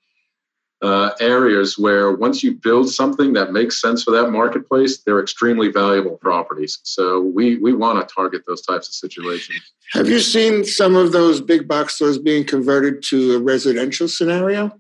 uh, 0.83 1.13
areas 1.21 1.79
where 1.79 2.13
once 2.13 2.43
you 2.43 2.55
build 2.55 2.91
something 2.91 3.33
that 3.33 3.53
makes 3.53 3.81
sense 3.81 4.03
for 4.03 4.11
that 4.11 4.31
marketplace 4.31 4.99
they're 4.99 5.21
extremely 5.21 5.69
valuable 5.69 6.17
properties 6.19 6.79
so 6.83 7.21
we 7.21 7.57
we 7.59 7.73
want 7.73 7.97
to 8.01 8.15
target 8.15 8.43
those 8.47 8.63
types 8.63 8.89
of 8.89 8.95
situations 8.95 9.61
have 9.93 10.09
you 10.09 10.19
seen 10.19 10.65
some 10.65 10.97
of 10.97 11.13
those 11.13 11.41
big 11.41 11.69
box 11.69 11.95
stores 11.97 12.19
being 12.19 12.45
converted 12.45 13.03
to 13.03 13.37
a 13.37 13.39
residential 13.39 14.09
scenario 14.09 14.73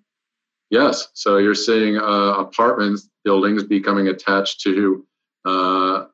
Yes. 0.73 1.09
So 1.12 1.37
you're 1.37 1.54
seeing 1.54 1.99
uh, 1.99 2.32
apartment 2.38 2.99
buildings 3.25 3.62
becoming 3.62 4.09
attached 4.09 4.62
to 4.62 5.06
uh, 5.44 6.06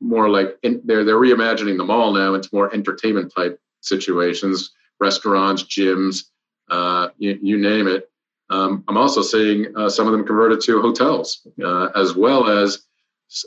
more 0.00 0.30
like 0.30 0.56
in, 0.62 0.80
they're 0.84 1.04
they're 1.04 1.20
reimagining 1.20 1.76
the 1.76 1.84
mall 1.84 2.14
now 2.14 2.32
into 2.32 2.48
more 2.50 2.72
entertainment 2.72 3.30
type 3.36 3.60
situations, 3.82 4.72
restaurants, 5.00 5.64
gyms, 5.64 6.24
uh, 6.70 7.08
you, 7.18 7.38
you, 7.42 7.58
name 7.58 7.86
it. 7.86 8.10
Um, 8.54 8.84
I'm 8.86 8.96
also 8.96 9.20
seeing 9.20 9.76
uh, 9.76 9.88
some 9.88 10.06
of 10.06 10.12
them 10.12 10.24
converted 10.24 10.60
to 10.62 10.80
hotels, 10.80 11.46
uh, 11.62 11.86
as 11.96 12.14
well 12.14 12.48
as 12.48 12.86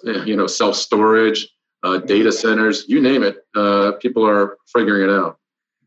you 0.03 0.35
know 0.35 0.47
self 0.47 0.75
storage, 0.75 1.47
uh, 1.83 1.99
data 1.99 2.31
centers, 2.31 2.85
you 2.89 3.01
name 3.01 3.23
it. 3.23 3.37
people 4.01 4.27
are 4.27 4.57
figuring 4.73 5.09
it 5.09 5.13
out. 5.13 5.39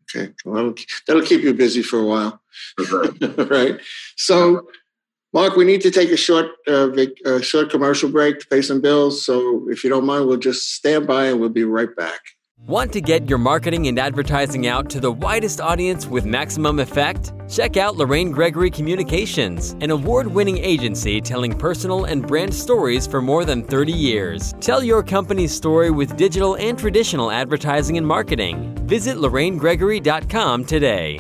Okay, 0.05 0.33
well, 0.45 0.75
that'll 1.07 1.23
keep 1.23 1.43
you 1.43 1.53
busy 1.53 1.83
for 1.83 1.99
a 1.99 2.05
while, 2.05 2.41
right? 3.51 3.79
So, 4.17 4.67
Mark, 5.35 5.55
we 5.55 5.65
need 5.65 5.83
to 5.83 5.91
take 5.91 6.11
a 6.11 6.17
short, 6.17 6.47
uh, 6.67 6.91
a 7.27 7.43
short 7.43 7.71
commercial 7.71 8.11
break 8.11 8.41
to 8.41 8.47
pay 8.47 8.63
some 8.63 8.81
bills. 8.81 9.25
So, 9.25 9.69
if 9.69 9.85
you 9.85 9.91
don't 9.91 10.07
mind, 10.07 10.27
we'll 10.27 10.39
just 10.39 10.75
stand 10.75 11.07
by 11.07 11.27
and 11.27 11.39
we'll 11.39 11.51
be 11.51 11.65
right 11.65 11.95
back. 11.95 12.21
Want 12.67 12.93
to 12.93 13.01
get 13.01 13.27
your 13.27 13.39
marketing 13.39 13.87
and 13.89 13.99
advertising 13.99 14.67
out 14.67 14.91
to 14.91 15.01
the 15.01 15.11
widest 15.11 15.63
audience 15.63 16.07
with 16.07 16.27
maximum 16.27 16.79
effect? 16.79 17.33
Check 17.49 17.79
out 17.79 17.97
Lorraine 17.97 18.31
Gregory 18.31 18.71
Communications, 18.71 19.75
an 19.81 19.91
award 19.91 20.27
winning 20.27 20.59
agency 20.59 21.23
telling 21.23 21.59
personal 21.59 22.05
and 22.05 22.27
brand 22.27 22.53
stories 22.53 23.07
for 23.07 23.23
more 23.23 23.47
than 23.47 23.65
30 23.65 23.93
years. 23.93 24.53
Tell 24.61 24.85
your 24.85 25.03
company's 25.03 25.53
story 25.53 25.91
with 25.91 26.19
digital 26.19 26.57
and 26.57 26.79
traditional 26.79 27.31
advertising 27.31 27.97
and 27.97 28.07
marketing. 28.07 28.75
Visit 28.87 29.17
lorrainegregory.com 29.17 30.67
today. 30.67 31.19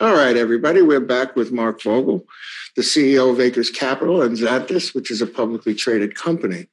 All 0.00 0.16
right, 0.16 0.36
everybody, 0.36 0.82
we're 0.82 0.98
back 0.98 1.36
with 1.36 1.52
Mark 1.52 1.80
Fogel, 1.80 2.26
the 2.74 2.82
CEO 2.82 3.30
of 3.30 3.38
Acres 3.38 3.70
Capital 3.70 4.20
and 4.20 4.36
Exantas, 4.36 4.96
which 4.96 5.12
is 5.12 5.22
a 5.22 5.28
publicly 5.28 5.74
traded 5.74 6.16
company. 6.16 6.66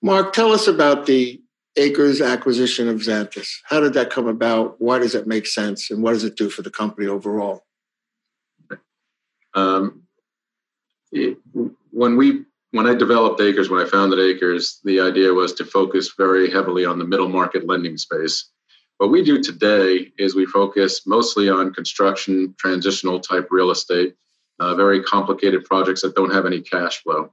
Mark, 0.00 0.32
tell 0.32 0.52
us 0.52 0.66
about 0.66 1.04
the 1.04 1.38
Acres 1.76 2.22
acquisition 2.22 2.88
of 2.88 2.96
Exantas. 2.96 3.48
How 3.64 3.80
did 3.80 3.92
that 3.94 4.10
come 4.10 4.26
about? 4.26 4.80
Why 4.80 4.98
does 4.98 5.14
it 5.14 5.26
make 5.26 5.46
sense? 5.46 5.90
And 5.90 6.02
what 6.02 6.12
does 6.12 6.24
it 6.24 6.36
do 6.36 6.48
for 6.48 6.62
the 6.62 6.70
company 6.70 7.06
overall? 7.06 7.64
Um, 9.54 10.02
it, 11.12 11.38
when 11.90 12.16
we 12.16 12.44
when 12.72 12.86
I 12.86 12.94
developed 12.94 13.40
Acres, 13.40 13.70
when 13.70 13.84
I 13.84 13.88
founded 13.88 14.18
Acres, 14.18 14.80
the 14.84 15.00
idea 15.00 15.32
was 15.32 15.52
to 15.54 15.64
focus 15.64 16.12
very 16.18 16.50
heavily 16.50 16.84
on 16.84 16.98
the 16.98 17.06
middle 17.06 17.28
market 17.28 17.66
lending 17.66 17.96
space. 17.96 18.50
What 18.98 19.10
we 19.10 19.22
do 19.22 19.42
today 19.42 20.12
is 20.18 20.34
we 20.34 20.46
focus 20.46 21.06
mostly 21.06 21.48
on 21.48 21.72
construction, 21.72 22.54
transitional 22.58 23.20
type 23.20 23.48
real 23.50 23.70
estate, 23.70 24.14
uh, 24.60 24.74
very 24.74 25.02
complicated 25.02 25.64
projects 25.64 26.02
that 26.02 26.14
don't 26.14 26.32
have 26.32 26.46
any 26.46 26.60
cash 26.60 27.02
flow 27.02 27.32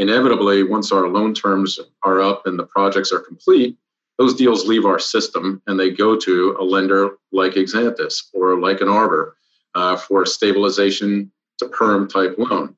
inevitably, 0.00 0.62
once 0.62 0.92
our 0.92 1.08
loan 1.08 1.34
terms 1.34 1.78
are 2.02 2.22
up 2.22 2.46
and 2.46 2.58
the 2.58 2.64
projects 2.64 3.12
are 3.12 3.20
complete, 3.20 3.76
those 4.20 4.34
deals 4.34 4.66
leave 4.66 4.84
our 4.84 4.98
system 4.98 5.62
and 5.66 5.80
they 5.80 5.88
go 5.88 6.14
to 6.14 6.54
a 6.60 6.62
lender 6.62 7.12
like 7.32 7.54
Exantas 7.54 8.24
or 8.34 8.60
like 8.60 8.82
an 8.82 8.88
Arbor 8.88 9.34
uh, 9.74 9.96
for 9.96 10.22
a 10.22 10.26
stabilization 10.26 11.32
to 11.58 11.68
perm 11.68 12.06
type 12.06 12.34
loan. 12.36 12.76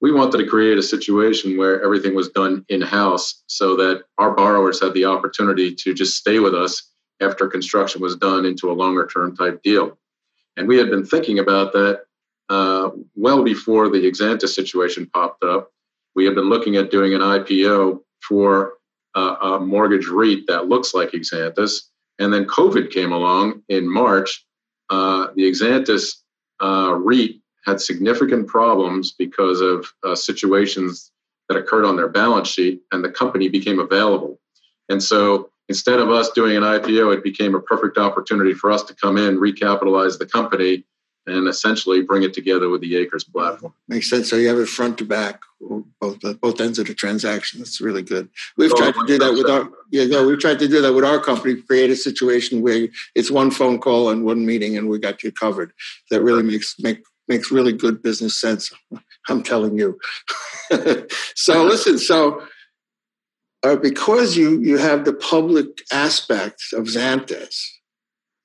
We 0.00 0.10
wanted 0.10 0.38
to 0.38 0.46
create 0.48 0.78
a 0.78 0.82
situation 0.82 1.56
where 1.56 1.80
everything 1.84 2.16
was 2.16 2.30
done 2.30 2.64
in 2.68 2.82
house 2.82 3.44
so 3.46 3.76
that 3.76 4.02
our 4.18 4.32
borrowers 4.32 4.82
had 4.82 4.92
the 4.94 5.04
opportunity 5.04 5.72
to 5.72 5.94
just 5.94 6.16
stay 6.16 6.40
with 6.40 6.52
us 6.54 6.90
after 7.20 7.46
construction 7.46 8.02
was 8.02 8.16
done 8.16 8.44
into 8.44 8.68
a 8.68 8.74
longer 8.74 9.06
term 9.06 9.36
type 9.36 9.62
deal. 9.62 9.96
And 10.56 10.66
we 10.66 10.76
had 10.78 10.90
been 10.90 11.06
thinking 11.06 11.38
about 11.38 11.72
that 11.74 12.06
uh, 12.48 12.90
well 13.14 13.44
before 13.44 13.88
the 13.88 14.04
Exantas 14.04 14.48
situation 14.48 15.08
popped 15.14 15.44
up 15.44 15.70
we 16.14 16.24
had 16.24 16.34
been 16.34 16.48
looking 16.48 16.76
at 16.76 16.90
doing 16.90 17.14
an 17.14 17.20
IPO 17.20 18.00
for 18.20 18.74
uh, 19.14 19.36
a 19.42 19.60
mortgage 19.60 20.06
REIT 20.06 20.46
that 20.48 20.68
looks 20.68 20.94
like 20.94 21.12
Exantas. 21.12 21.82
And 22.18 22.32
then 22.32 22.46
COVID 22.46 22.90
came 22.90 23.12
along 23.12 23.62
in 23.68 23.90
March. 23.90 24.44
Uh, 24.90 25.28
the 25.34 25.50
Exantas 25.50 26.16
uh, 26.60 26.94
REIT 26.94 27.36
had 27.64 27.80
significant 27.80 28.48
problems 28.48 29.12
because 29.12 29.60
of 29.60 29.86
uh, 30.04 30.14
situations 30.14 31.10
that 31.48 31.56
occurred 31.56 31.84
on 31.84 31.96
their 31.96 32.08
balance 32.08 32.48
sheet, 32.48 32.82
and 32.92 33.04
the 33.04 33.10
company 33.10 33.48
became 33.48 33.78
available. 33.78 34.40
And 34.88 35.02
so 35.02 35.50
instead 35.68 36.00
of 36.00 36.10
us 36.10 36.30
doing 36.30 36.56
an 36.56 36.62
IPO, 36.62 37.14
it 37.14 37.24
became 37.24 37.54
a 37.54 37.60
perfect 37.60 37.98
opportunity 37.98 38.54
for 38.54 38.70
us 38.70 38.82
to 38.84 38.94
come 38.94 39.16
in, 39.16 39.38
recapitalize 39.38 40.18
the 40.18 40.26
company, 40.26 40.84
and 41.26 41.46
essentially 41.46 42.02
bring 42.02 42.22
it 42.22 42.34
together 42.34 42.68
with 42.68 42.80
the 42.80 42.96
Acres 42.96 43.24
platform. 43.24 43.72
Makes 43.88 44.10
sense. 44.10 44.28
So 44.28 44.36
you 44.36 44.48
have 44.48 44.58
it 44.58 44.68
front 44.68 44.98
to 44.98 45.04
back, 45.04 45.40
both 46.00 46.18
both 46.40 46.60
ends 46.60 46.78
of 46.78 46.86
the 46.88 46.94
transaction. 46.94 47.60
That's 47.60 47.80
really 47.80 48.02
good. 48.02 48.28
We've 48.56 48.74
tried 48.74 48.94
to 48.94 49.06
do 49.06 49.18
that 49.18 49.32
with 49.32 49.48
our 49.48 49.70
yeah, 49.90 50.06
no, 50.06 50.26
we've 50.26 50.38
tried 50.38 50.58
to 50.58 50.68
do 50.68 50.80
that 50.82 50.92
with 50.92 51.04
our 51.04 51.20
company. 51.20 51.56
Create 51.62 51.90
a 51.90 51.96
situation 51.96 52.62
where 52.62 52.88
it's 53.14 53.30
one 53.30 53.50
phone 53.50 53.78
call 53.78 54.10
and 54.10 54.24
one 54.24 54.44
meeting, 54.44 54.76
and 54.76 54.88
we 54.88 54.98
got 54.98 55.22
you 55.22 55.30
covered. 55.30 55.72
That 56.10 56.22
really 56.22 56.42
makes 56.42 56.74
make 56.80 57.02
makes 57.28 57.52
really 57.52 57.72
good 57.72 58.02
business 58.02 58.40
sense. 58.40 58.72
I'm 59.28 59.42
telling 59.42 59.78
you. 59.78 59.98
so 61.36 61.64
listen, 61.64 61.98
so 61.98 62.42
uh, 63.62 63.76
because 63.76 64.36
you 64.36 64.60
you 64.60 64.78
have 64.78 65.04
the 65.04 65.14
public 65.14 65.68
aspect 65.92 66.62
of 66.72 66.84
Exantas, 66.84 67.64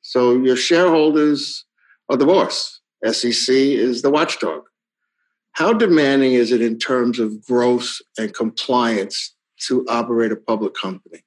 so 0.01 0.37
your 0.37 0.55
shareholders 0.55 1.65
are 2.09 2.17
the 2.17 2.25
boss. 2.25 2.79
SEC 3.05 3.53
is 3.53 4.01
the 4.01 4.09
watchdog. 4.09 4.63
How 5.53 5.73
demanding 5.73 6.33
is 6.33 6.51
it 6.51 6.61
in 6.61 6.77
terms 6.77 7.19
of 7.19 7.43
growth 7.45 7.97
and 8.17 8.33
compliance 8.33 9.35
to 9.67 9.85
operate 9.89 10.31
a 10.31 10.35
public 10.35 10.73
company? 10.75 11.23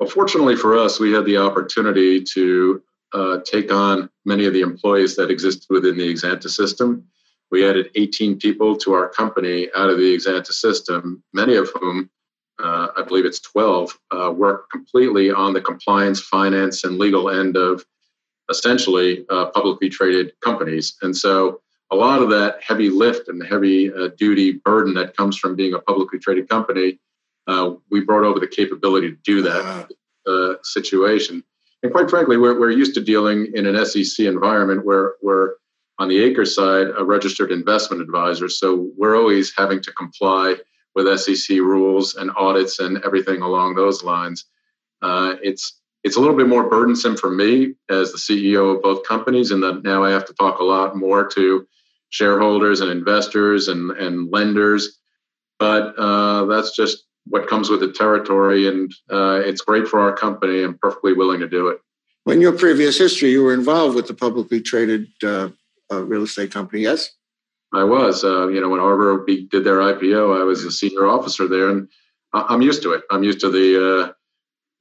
Well, 0.00 0.08
fortunately 0.08 0.56
for 0.56 0.78
us, 0.78 0.98
we 0.98 1.12
had 1.12 1.24
the 1.24 1.36
opportunity 1.36 2.22
to 2.22 2.82
uh, 3.12 3.38
take 3.44 3.72
on 3.72 4.10
many 4.24 4.44
of 4.46 4.52
the 4.52 4.60
employees 4.60 5.16
that 5.16 5.30
exist 5.30 5.66
within 5.70 5.96
the 5.96 6.12
Exantas 6.12 6.50
system. 6.50 7.04
We 7.50 7.68
added 7.68 7.90
18 7.94 8.38
people 8.38 8.76
to 8.78 8.92
our 8.94 9.08
company 9.08 9.68
out 9.76 9.90
of 9.90 9.98
the 9.98 10.14
Exantas 10.14 10.54
system, 10.54 11.22
many 11.32 11.54
of 11.54 11.70
whom, 11.74 12.10
uh, 12.58 12.88
I 12.96 13.02
believe 13.02 13.24
it's 13.24 13.40
12, 13.40 13.98
uh, 14.10 14.32
work 14.34 14.70
completely 14.70 15.30
on 15.30 15.52
the 15.52 15.60
compliance, 15.60 16.20
finance, 16.20 16.84
and 16.84 16.98
legal 16.98 17.30
end 17.30 17.56
of 17.56 17.84
essentially 18.50 19.24
uh, 19.30 19.46
publicly 19.46 19.88
traded 19.88 20.32
companies. 20.40 20.96
And 21.02 21.16
so 21.16 21.60
a 21.90 21.96
lot 21.96 22.22
of 22.22 22.30
that 22.30 22.62
heavy 22.62 22.90
lift 22.90 23.28
and 23.28 23.40
the 23.40 23.46
heavy 23.46 23.92
uh, 23.92 24.08
duty 24.16 24.52
burden 24.64 24.94
that 24.94 25.16
comes 25.16 25.38
from 25.38 25.54
being 25.54 25.74
a 25.74 25.78
publicly 25.78 26.18
traded 26.18 26.48
company, 26.48 26.98
uh, 27.46 27.74
we 27.90 28.00
brought 28.00 28.24
over 28.24 28.40
the 28.40 28.48
capability 28.48 29.10
to 29.10 29.16
do 29.24 29.42
that 29.42 29.90
uh, 30.26 30.54
situation. 30.62 31.44
And 31.82 31.92
quite 31.92 32.08
frankly, 32.08 32.36
we're, 32.36 32.58
we're 32.58 32.70
used 32.70 32.94
to 32.94 33.00
dealing 33.02 33.52
in 33.54 33.66
an 33.66 33.84
SEC 33.84 34.26
environment 34.26 34.84
where 34.86 35.14
we're 35.22 35.54
on 35.98 36.08
the 36.08 36.22
Acre 36.22 36.44
side 36.44 36.88
a 36.96 37.04
registered 37.04 37.52
investment 37.52 38.02
advisor. 38.02 38.48
So 38.48 38.90
we're 38.96 39.16
always 39.16 39.52
having 39.56 39.80
to 39.82 39.92
comply 39.92 40.56
with 40.94 41.18
SEC 41.18 41.58
rules 41.58 42.14
and 42.14 42.30
audits 42.36 42.78
and 42.78 43.04
everything 43.04 43.42
along 43.42 43.74
those 43.74 44.02
lines. 44.02 44.46
Uh, 45.02 45.34
it's 45.42 45.80
it's 46.04 46.16
a 46.16 46.20
little 46.20 46.36
bit 46.36 46.46
more 46.46 46.68
burdensome 46.68 47.16
for 47.16 47.30
me 47.30 47.74
as 47.88 48.12
the 48.12 48.18
CEO 48.18 48.76
of 48.76 48.82
both 48.82 49.08
companies, 49.08 49.50
and 49.50 49.62
that 49.62 49.82
now 49.82 50.04
I 50.04 50.10
have 50.10 50.26
to 50.26 50.34
talk 50.34 50.60
a 50.60 50.64
lot 50.64 50.96
more 50.96 51.26
to 51.28 51.66
shareholders 52.10 52.80
and 52.80 52.90
investors 52.90 53.68
and, 53.68 53.90
and 53.92 54.30
lenders. 54.30 55.00
But 55.58 55.98
uh, 55.98 56.44
that's 56.44 56.76
just 56.76 57.04
what 57.26 57.48
comes 57.48 57.70
with 57.70 57.80
the 57.80 57.90
territory, 57.92 58.68
and 58.68 58.92
uh, 59.10 59.40
it's 59.44 59.62
great 59.62 59.88
for 59.88 60.00
our 60.00 60.14
company. 60.14 60.62
I'm 60.62 60.76
perfectly 60.76 61.14
willing 61.14 61.40
to 61.40 61.48
do 61.48 61.68
it. 61.68 61.78
In 62.26 62.40
your 62.40 62.52
previous 62.52 62.98
history, 62.98 63.30
you 63.30 63.42
were 63.42 63.54
involved 63.54 63.96
with 63.96 64.06
the 64.06 64.14
publicly 64.14 64.60
traded 64.60 65.08
uh, 65.22 65.50
uh 65.92 66.02
real 66.02 66.22
estate 66.22 66.50
company, 66.50 66.82
yes? 66.82 67.10
I 67.72 67.84
was. 67.84 68.24
Uh, 68.24 68.48
you 68.48 68.60
know, 68.60 68.68
when 68.68 68.80
Arbor 68.80 69.24
did 69.26 69.64
their 69.64 69.78
IPO, 69.78 70.38
I 70.38 70.44
was 70.44 70.64
a 70.64 70.70
senior 70.70 71.06
officer 71.06 71.48
there, 71.48 71.70
and 71.70 71.88
I'm 72.34 72.62
used 72.62 72.82
to 72.82 72.92
it. 72.92 73.02
I'm 73.10 73.24
used 73.24 73.40
to 73.40 73.50
the 73.50 74.04
uh, 74.08 74.12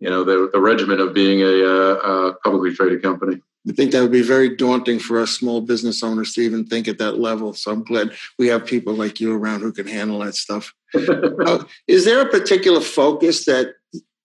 you 0.03 0.09
know 0.09 0.25
the, 0.25 0.49
the 0.51 0.59
regimen 0.59 0.99
of 0.99 1.13
being 1.13 1.41
a, 1.41 1.45
a, 1.45 2.33
publicly 2.43 2.73
traded 2.73 3.01
company. 3.01 3.41
I 3.69 3.71
think 3.71 3.93
that 3.93 4.01
would 4.01 4.11
be 4.11 4.21
very 4.21 4.53
daunting 4.53 4.99
for 4.99 5.21
us 5.21 5.31
small 5.31 5.61
business 5.61 6.03
owners 6.03 6.33
to 6.33 6.41
even 6.41 6.65
think 6.65 6.89
at 6.89 6.97
that 6.97 7.19
level. 7.19 7.53
So 7.53 7.71
I'm 7.71 7.85
glad 7.85 8.11
we 8.37 8.47
have 8.47 8.65
people 8.65 8.93
like 8.93 9.21
you 9.21 9.33
around 9.33 9.61
who 9.61 9.71
can 9.71 9.87
handle 9.87 10.19
that 10.19 10.35
stuff. 10.35 10.73
uh, 10.93 11.63
is 11.87 12.03
there 12.03 12.19
a 12.19 12.29
particular 12.29 12.81
focus 12.81 13.45
that 13.45 13.75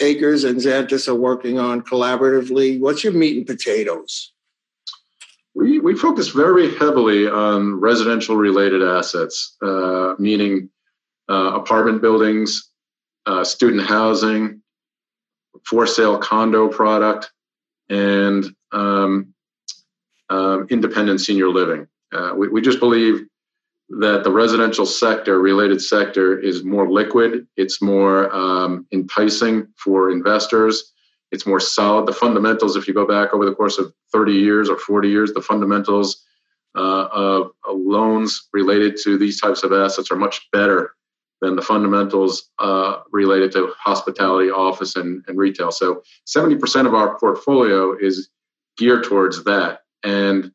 Acres 0.01 0.43
and 0.43 0.59
Exantas 0.59 1.07
are 1.07 1.15
working 1.15 1.61
on 1.61 1.83
collaboratively? 1.83 2.81
What's 2.81 3.05
your 3.05 3.13
meat 3.13 3.37
and 3.37 3.47
potatoes? 3.47 4.33
We, 5.55 5.79
we 5.79 5.95
focus 5.95 6.29
very 6.29 6.75
heavily 6.75 7.29
on 7.29 7.79
residential 7.79 8.37
related 8.37 8.83
assets, 8.83 9.57
uh, 9.63 10.15
meaning 10.19 10.71
uh, 11.31 11.53
apartment 11.55 12.03
buildings, 12.03 12.69
uh, 13.27 13.45
student 13.45 13.87
housing, 13.87 14.63
for 15.67 15.87
sale 15.87 16.19
condo 16.19 16.69
product 16.69 17.31
and 17.89 18.45
um, 18.73 19.35
um, 20.31 20.67
independent 20.71 21.21
senior 21.21 21.49
living. 21.49 21.87
Uh, 22.13 22.33
we, 22.37 22.49
we 22.49 22.61
just 22.61 22.81
believe 22.81 23.27
that 23.91 24.23
the 24.23 24.31
residential 24.31 24.85
sector, 24.85 25.41
related 25.41 25.81
sector, 25.81 26.39
is 26.39 26.63
more 26.63 26.91
liquid. 26.91 27.47
It's 27.57 27.81
more 27.81 28.35
um, 28.35 28.87
enticing 28.93 29.69
for 29.77 30.11
investors. 30.11 30.93
It's 31.31 31.47
more 31.47 31.61
solid. 31.61 32.07
The 32.07 32.13
fundamentals, 32.13 32.77
if 32.77 32.87
you 32.87 32.95
go 32.95 33.07
back 33.07 33.33
over 33.33 33.45
the 33.45 33.55
course 33.55 33.79
of 33.79 33.93
30 34.13 34.33
years 34.33 34.69
or 34.69 34.79
40 34.79 35.09
years, 35.09 35.33
the 35.33 35.41
fundamentals 35.41 36.25
uh, 36.75 37.09
of 37.11 37.51
uh, 37.67 37.73
loans 37.73 38.49
related 38.53 38.99
to 39.05 39.17
these 39.17 39.41
types 39.41 39.63
of 39.63 39.73
assets 39.73 40.11
are 40.11 40.17
much 40.17 40.49
better 40.53 40.95
than 41.41 41.57
the 41.57 41.63
fundamentals 41.63 42.51
uh, 42.59 43.01
related 43.13 43.53
to 43.53 43.73
hospitality, 43.79 44.51
office, 44.51 44.97
and, 44.97 45.25
and 45.29 45.39
retail. 45.39 45.71
So 45.71 46.03
70% 46.27 46.87
of 46.87 46.95
our 46.95 47.19
portfolio 47.19 47.97
is 47.97 48.29
geared 48.77 49.05
towards 49.05 49.45
that. 49.45 49.81
And 50.03 50.53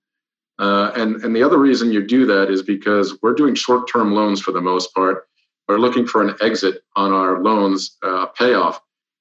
uh, 0.60 0.92
and 0.96 1.16
and 1.24 1.36
the 1.36 1.42
other 1.42 1.58
reason 1.58 1.92
you 1.92 2.06
do 2.06 2.26
that 2.28 2.52
is 2.52 2.62
because 2.62 3.18
we're 3.22 3.34
doing 3.34 3.56
short-term 3.56 4.14
loans 4.14 4.40
for 4.40 4.52
the 4.52 4.62
most 4.62 4.94
part. 4.94 5.28
We're 5.68 5.80
looking 5.80 6.06
for 6.06 6.22
an 6.22 6.36
exit 6.42 6.84
on 6.96 7.12
our 7.12 7.42
loans 7.42 7.98
uh, 8.04 8.28
payoff. 8.28 8.80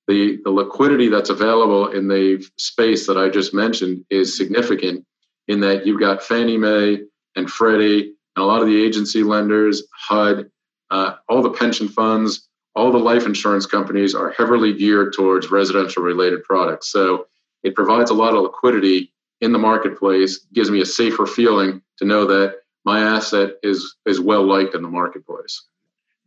The 0.09 0.39
the 0.45 0.51
liquidity 0.51 1.09
that's 1.09 1.31
available 1.31 1.89
in 1.89 2.07
the 2.07 2.45
space 2.59 3.07
that 3.07 3.17
I 3.17 3.31
just 3.31 3.55
mentioned 3.55 4.05
is 4.11 4.37
significant. 4.37 5.07
In 5.49 5.61
that 5.61 5.87
you've 5.87 6.01
got 6.01 6.23
Fannie 6.23 6.59
Mae 6.59 7.01
and 7.35 7.51
Freddie 7.51 8.15
and 8.37 8.43
a 8.43 8.47
lot 8.47 8.61
of 8.61 8.69
the 8.69 8.83
agency 8.83 9.23
lenders, 9.23 9.83
HUD, 10.09 10.51
uh, 10.93 11.17
all 11.29 11.43
the 11.43 11.51
pension 11.51 11.89
funds, 11.89 12.47
all 12.75 12.93
the 12.93 12.99
life 12.99 13.25
insurance 13.27 13.67
companies 13.67 14.15
are 14.15 14.31
heavily 14.31 14.75
geared 14.75 15.15
towards 15.15 15.51
residential 15.51 16.03
related 16.03 16.45
products. 16.45 16.89
So 16.89 17.27
it 17.63 17.75
provides 17.75 18.11
a 18.11 18.15
lot 18.15 18.35
of 18.35 18.43
liquidity 18.43 19.13
in 19.41 19.53
the 19.53 19.59
marketplace, 19.59 20.39
gives 20.53 20.71
me 20.71 20.81
a 20.83 20.87
safer 20.87 21.27
feeling 21.27 21.83
to 21.97 22.05
know 22.05 22.27
that 22.27 22.61
my 22.85 23.01
asset 23.01 23.55
is 23.63 23.97
is 24.07 24.21
well 24.21 24.45
liked 24.45 24.75
in 24.75 24.83
the 24.83 24.89
marketplace. 24.89 25.63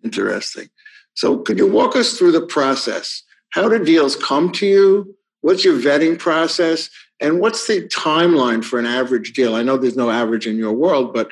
Interesting. 0.03 0.69
So 1.13 1.37
could 1.37 1.57
you 1.57 1.67
walk 1.67 1.95
us 1.95 2.17
through 2.17 2.31
the 2.31 2.45
process? 2.45 3.23
How 3.51 3.69
do 3.69 3.83
deals 3.83 4.15
come 4.15 4.51
to 4.53 4.65
you? 4.65 5.15
What's 5.41 5.63
your 5.63 5.79
vetting 5.79 6.17
process? 6.17 6.89
And 7.19 7.39
what's 7.39 7.67
the 7.67 7.87
timeline 7.87 8.65
for 8.65 8.79
an 8.79 8.85
average 8.85 9.33
deal? 9.33 9.55
I 9.55 9.63
know 9.63 9.77
there's 9.77 9.95
no 9.95 10.09
average 10.09 10.47
in 10.47 10.57
your 10.57 10.73
world, 10.73 11.13
but 11.13 11.31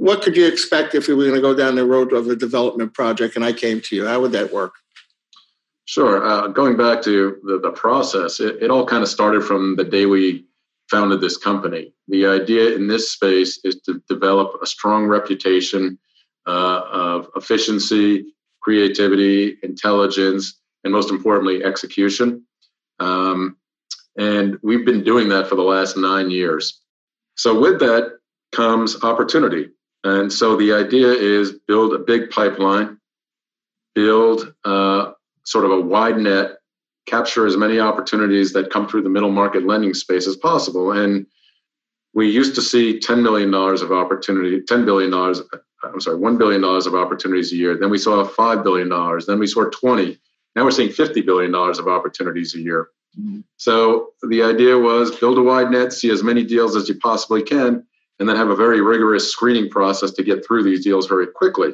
what 0.00 0.22
could 0.22 0.34
you 0.34 0.46
expect 0.46 0.94
if 0.94 1.08
we 1.08 1.14
were 1.14 1.24
going 1.24 1.34
to 1.34 1.42
go 1.42 1.54
down 1.54 1.74
the 1.74 1.84
road 1.84 2.14
of 2.14 2.26
a 2.28 2.34
development 2.34 2.94
project 2.94 3.36
and 3.36 3.44
I 3.44 3.52
came 3.52 3.82
to 3.82 3.94
you? 3.94 4.06
How 4.06 4.18
would 4.22 4.32
that 4.32 4.50
work? 4.50 4.72
Sure. 5.84 6.24
Uh, 6.26 6.46
going 6.48 6.74
back 6.74 7.02
to 7.02 7.36
the, 7.44 7.58
the 7.58 7.72
process, 7.72 8.40
it, 8.40 8.62
it 8.62 8.70
all 8.70 8.86
kind 8.86 9.02
of 9.02 9.10
started 9.10 9.44
from 9.44 9.76
the 9.76 9.84
day 9.84 10.06
we 10.06 10.46
founded 10.90 11.20
this 11.20 11.36
company. 11.36 11.92
The 12.08 12.24
idea 12.24 12.74
in 12.74 12.88
this 12.88 13.12
space 13.12 13.60
is 13.62 13.82
to 13.82 14.02
develop 14.08 14.58
a 14.62 14.66
strong 14.66 15.04
reputation 15.04 15.98
uh, 16.46 16.80
of 16.90 17.28
efficiency, 17.36 18.32
creativity, 18.62 19.58
intelligence, 19.62 20.60
and 20.82 20.94
most 20.94 21.10
importantly, 21.10 21.62
execution. 21.62 22.42
Um, 23.00 23.58
and 24.16 24.58
we've 24.62 24.86
been 24.86 25.04
doing 25.04 25.28
that 25.28 25.46
for 25.46 25.56
the 25.56 25.62
last 25.62 25.98
nine 25.98 26.30
years. 26.30 26.80
So, 27.34 27.60
with 27.60 27.80
that, 27.80 28.16
comes 28.52 29.02
opportunity. 29.04 29.68
And 30.04 30.32
so 30.32 30.56
the 30.56 30.72
idea 30.72 31.08
is 31.08 31.52
build 31.66 31.94
a 31.94 31.98
big 31.98 32.30
pipeline, 32.30 32.98
build 33.94 34.54
uh, 34.64 35.12
sort 35.44 35.64
of 35.64 35.72
a 35.72 35.80
wide 35.80 36.18
net, 36.18 36.58
capture 37.06 37.46
as 37.46 37.56
many 37.56 37.80
opportunities 37.80 38.52
that 38.52 38.70
come 38.70 38.88
through 38.88 39.02
the 39.02 39.08
middle 39.08 39.30
market 39.30 39.66
lending 39.66 39.94
space 39.94 40.26
as 40.26 40.36
possible. 40.36 40.92
And 40.92 41.26
we 42.14 42.30
used 42.30 42.54
to 42.54 42.62
see 42.62 42.98
$10 42.98 43.22
million 43.22 43.52
of 43.52 43.92
opportunity, 43.92 44.60
$10 44.60 44.84
billion, 44.84 45.12
I'm 45.12 46.00
sorry, 46.00 46.18
$1 46.18 46.38
billion 46.38 46.64
of 46.64 46.94
opportunities 46.94 47.52
a 47.52 47.56
year. 47.56 47.76
Then 47.76 47.90
we 47.90 47.98
saw 47.98 48.26
$5 48.26 48.64
billion. 48.64 48.88
Then 49.26 49.38
we 49.38 49.46
saw 49.46 49.64
20. 49.70 50.18
Now 50.56 50.64
we're 50.64 50.70
seeing 50.70 50.90
$50 50.90 51.24
billion 51.24 51.54
of 51.54 51.88
opportunities 51.88 52.54
a 52.54 52.60
year. 52.60 52.88
Mm-hmm. 53.18 53.40
So 53.56 54.10
the 54.22 54.42
idea 54.42 54.78
was 54.78 55.16
build 55.16 55.38
a 55.38 55.42
wide 55.42 55.70
net, 55.70 55.92
see 55.92 56.10
as 56.10 56.22
many 56.22 56.44
deals 56.44 56.76
as 56.76 56.88
you 56.88 56.96
possibly 56.96 57.42
can, 57.42 57.86
and 58.20 58.28
then 58.28 58.36
have 58.36 58.50
a 58.50 58.56
very 58.56 58.80
rigorous 58.80 59.32
screening 59.32 59.68
process 59.68 60.12
to 60.12 60.22
get 60.22 60.46
through 60.46 60.62
these 60.62 60.84
deals 60.84 61.08
very 61.08 61.26
quickly. 61.26 61.72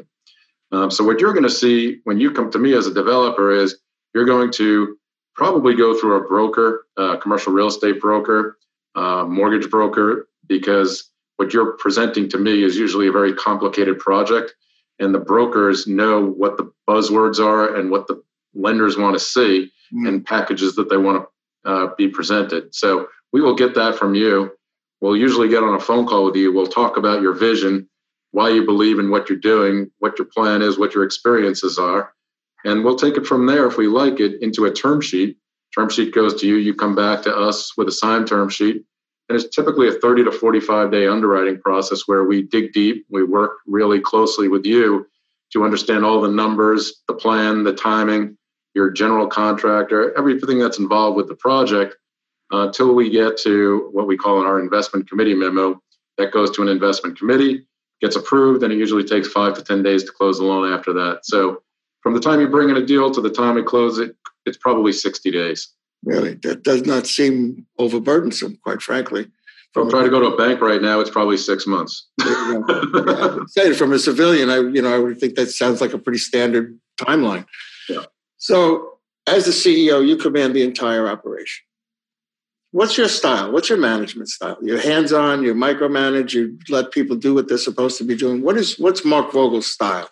Um, 0.73 0.91
so 0.91 1.05
what 1.05 1.21
you're 1.21 1.33
going 1.33 1.43
to 1.43 1.51
see 1.51 1.99
when 2.05 2.19
you 2.19 2.31
come 2.31 2.51
to 2.53 2.59
me 2.59 2.73
as 2.73 2.87
a 2.87 2.95
developer 2.95 3.53
is 3.53 3.77
you're 4.15 4.25
going 4.25 4.51
to 4.53 4.97
probably 5.35 5.75
go 5.75 5.99
through 5.99 6.17
a 6.17 6.27
broker, 6.27 6.87
a 6.97 7.19
commercial 7.19 7.53
real 7.53 7.67
estate 7.67 8.01
broker, 8.01 8.57
mortgage 8.97 9.71
broker, 9.71 10.29
because 10.47 11.11
what 11.37 11.53
you're 11.53 11.73
presenting 11.73 12.29
to 12.31 12.39
me 12.39 12.63
is 12.63 12.77
usually 12.77 13.09
a 13.09 13.13
very 13.13 13.35
complicated 13.35 13.99
project, 13.99 14.55
and 14.99 15.15
the 15.15 15.19
brokers 15.19 15.87
know 15.87 16.25
what 16.25 16.57
the 16.57 16.73
buzzwords 16.89 17.39
are 17.39 17.77
and 17.77 17.91
what 17.91 18.07
the 18.07 18.23
lenders 18.55 18.97
want 18.97 19.15
to 19.15 19.21
see 19.21 19.71
mm. 19.93 20.09
and 20.09 20.25
packages 20.25 20.75
that 20.77 20.89
they 20.89 20.97
want 20.97 21.23
to 21.65 21.71
uh, 21.71 21.95
be 21.99 22.09
presented. 22.09 22.75
So 22.75 23.09
we 23.33 23.43
will 23.43 23.55
get 23.55 23.75
that 23.75 23.97
from 23.97 24.15
you. 24.15 24.56
We'll 25.01 25.17
usually 25.17 25.49
get 25.49 25.63
on 25.63 25.75
a 25.75 25.81
phone 25.81 26.07
call 26.07 26.25
with 26.25 26.37
you. 26.37 26.53
We'll 26.53 26.67
talk 26.67 26.97
about 26.97 27.23
your 27.23 27.35
vision, 27.35 27.89
why 28.31 28.51
you 28.51 28.65
believe 28.65 28.99
in 28.99 29.11
what 29.11 29.29
you're 29.29 29.39
doing, 29.39 29.91
what 29.99 30.19
your 30.19 30.27
plan 30.27 30.63
is, 30.63 30.79
what 30.79 30.95
your 30.95 31.05
experiences 31.05 31.79
are. 31.79 32.13
And 32.65 32.85
we'll 32.85 32.97
take 32.97 33.17
it 33.17 33.27
from 33.27 33.47
there 33.47 33.67
if 33.67 33.77
we 33.77 33.87
like 33.87 34.21
it 34.21 34.43
into 34.43 34.65
a 34.65 34.73
term 34.73 35.01
sheet. 35.01 35.39
Term 35.75 35.89
sheet 35.91 36.15
goes 36.15 36.41
to 36.41 36.47
you, 36.47 36.57
you 36.57 36.75
come 36.75 36.95
back 36.95 37.23
to 37.23 37.37
us 37.37 37.77
with 37.77 37.89
a 37.89 37.93
signed 37.93 38.27
term 38.27 38.49
sheet. 38.49 38.85
And 39.29 39.37
it's 39.37 39.55
typically 39.55 39.89
a 39.89 39.93
30 39.93 40.25
to 40.25 40.33
45 40.33 40.91
day 40.91 41.07
underwriting 41.07 41.61
process 41.61 42.03
where 42.07 42.25
we 42.25 42.43
dig 42.43 42.73
deep, 42.73 43.05
we 43.11 43.25
work 43.25 43.59
really 43.67 44.01
closely 44.01 44.49
with 44.49 44.65
you 44.65 45.07
to 45.53 45.65
understand 45.65 46.05
all 46.05 46.21
the 46.21 46.29
numbers, 46.29 47.03
the 47.09 47.15
plan, 47.15 47.65
the 47.65 47.75
timing, 47.75 48.37
your 48.75 48.91
general 48.91 49.27
contractor, 49.27 50.17
everything 50.17 50.59
that's 50.59 50.79
involved 50.79 51.17
with 51.17 51.29
the 51.29 51.35
project 51.35 51.97
Uh, 52.53 52.67
until 52.67 52.95
we 52.95 53.11
get 53.11 53.37
to 53.37 53.89
what 53.93 54.07
we 54.07 54.17
call 54.17 54.41
in 54.41 54.47
our 54.47 54.61
investment 54.61 55.09
committee 55.09 55.35
memo. 55.35 55.83
That 56.17 56.33
goes 56.33 56.51
to 56.53 56.63
an 56.63 56.69
investment 56.69 57.19
committee, 57.19 57.67
gets 58.01 58.15
approved, 58.15 58.63
and 58.63 58.73
it 58.73 58.77
usually 58.77 59.03
takes 59.03 59.27
five 59.29 59.55
to 59.55 59.65
10 59.65 59.83
days 59.83 60.05
to 60.05 60.13
close 60.13 60.39
the 60.39 60.45
loan 60.45 60.73
after 60.73 60.93
that. 60.93 61.21
So 61.25 61.63
from 62.03 62.15
the 62.15 62.21
time 62.21 62.41
you 62.41 62.49
bring 62.49 62.71
in 62.71 62.77
a 62.77 62.87
deal 62.87 63.11
to 63.11 63.21
the 63.21 63.31
time 63.31 63.57
we 63.57 63.65
close 63.65 63.99
it, 63.99 64.15
it's 64.47 64.57
probably 64.57 64.93
60 64.93 65.31
days. 65.31 65.69
Really? 66.05 66.35
That 66.45 66.63
does 66.63 66.87
not 66.87 67.09
seem 67.09 67.67
overburdensome, 67.81 68.61
quite 68.61 68.81
frankly. 68.81 69.23
If 69.23 69.83
I'm 69.83 69.91
trying 69.91 70.05
to 70.05 70.11
go 70.11 70.21
to 70.21 70.29
a 70.29 70.37
bank 70.37 70.61
right 70.61 70.81
now, 70.81 71.01
it's 71.01 71.11
probably 71.11 71.37
six 71.37 71.67
months. 71.67 72.07
yeah, 72.25 73.39
say 73.49 73.75
from 73.75 73.93
a 73.93 73.99
civilian, 73.99 74.49
I 74.49 74.59
you 74.59 74.81
know 74.81 74.95
I 74.95 74.99
would 74.99 75.19
think 75.19 75.35
that 75.35 75.51
sounds 75.51 75.83
like 75.83 75.93
a 75.93 75.99
pretty 75.99 76.19
standard 76.19 76.79
timeline. 76.97 77.45
Yeah. 77.87 78.05
So, 78.39 78.99
as 79.27 79.45
the 79.45 79.51
CEO, 79.51 80.07
you 80.07 80.17
command 80.17 80.55
the 80.55 80.63
entire 80.63 81.09
operation 81.09 81.65
what's 82.77 82.99
your 82.99 83.09
style? 83.09 83.51
What's 83.53 83.71
your 83.71 83.79
management 83.79 84.29
style? 84.29 84.59
You're 84.61 84.79
hands 84.79 85.11
on, 85.11 85.43
you 85.43 85.55
micromanage, 85.55 86.35
you 86.35 86.59
let 86.69 86.91
people 86.91 87.17
do 87.17 87.33
what 87.33 87.49
they're 87.49 87.57
supposed 87.57 87.97
to 87.99 88.05
be 88.05 88.15
doing. 88.15 88.43
What 88.43 88.59
is 88.59 88.79
what's 88.79 89.03
Mark 89.03 89.33
Fogel's 89.33 89.67
style? 89.67 90.11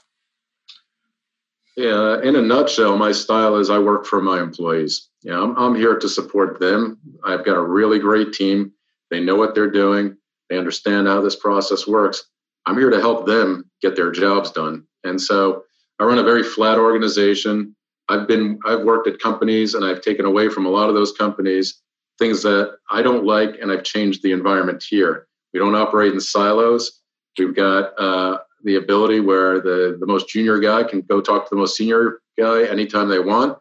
Yeah, 1.77 2.22
in 2.22 2.37
a 2.37 2.40
nutshell, 2.40 2.96
my 2.96 3.12
style 3.12 3.57
is 3.57 3.68
I 3.68 3.79
work 3.79 4.07
for 4.07 4.22
my 4.22 4.40
employees. 4.40 5.11
Yeah, 5.22 5.42
I'm, 5.42 5.55
I'm 5.59 5.74
here 5.74 5.98
to 5.98 6.09
support 6.09 6.59
them. 6.59 6.98
I've 7.22 7.44
got 7.44 7.57
a 7.57 7.62
really 7.62 7.98
great 7.98 8.33
team. 8.33 8.72
They 9.11 9.20
know 9.20 9.37
what 9.37 9.55
they're 9.55 9.70
doing. 9.70 10.16
They 10.48 10.57
understand 10.57 11.07
how 11.07 11.20
this 11.20 11.37
process 11.37 11.87
works. 11.87 12.22
I'm 12.64 12.79
here 12.79 12.90
to 12.90 13.00
help 13.00 13.27
them 13.27 13.68
get 13.83 13.94
their 13.94 14.11
jobs 14.11 14.53
done. 14.53 14.87
And 15.03 15.20
so 15.20 15.64
I 15.98 16.05
run 16.05 16.18
a 16.18 16.22
very 16.22 16.42
flat 16.42 16.79
organization. 16.79 17.77
I've 18.09 18.27
been 18.27 18.59
I've 18.64 18.85
worked 18.85 19.07
at 19.07 19.18
companies 19.18 19.74
and 19.74 19.85
I've 19.85 20.00
taken 20.00 20.24
away 20.24 20.48
from 20.48 20.64
a 20.64 20.70
lot 20.70 20.88
of 20.88 20.94
those 20.94 21.12
companies 21.12 21.83
things 22.18 22.42
that 22.42 22.77
I 22.90 23.03
don't 23.03 23.24
like, 23.24 23.59
and 23.61 23.72
I've 23.72 23.85
changed 23.85 24.22
the 24.22 24.33
environment 24.33 24.85
here. 24.88 25.27
We 25.53 25.61
don't 25.61 25.74
operate 25.74 26.12
in 26.12 26.20
silos. 26.20 27.00
We've 27.38 27.55
got 27.55 27.98
uh, 27.98 28.38
the 28.62 28.77
ability 28.77 29.20
where 29.20 29.61
the, 29.61 29.96
the 29.98 30.07
most 30.07 30.29
junior 30.29 30.59
guy 30.59 30.85
can 30.85 31.03
go 31.03 31.20
talk 31.20 31.44
to 31.44 31.55
the 31.55 31.61
most 31.61 31.77
senior 31.77 32.20
guy 32.38 32.64
anytime 32.64 33.09
they 33.09 33.18
want. 33.18 33.59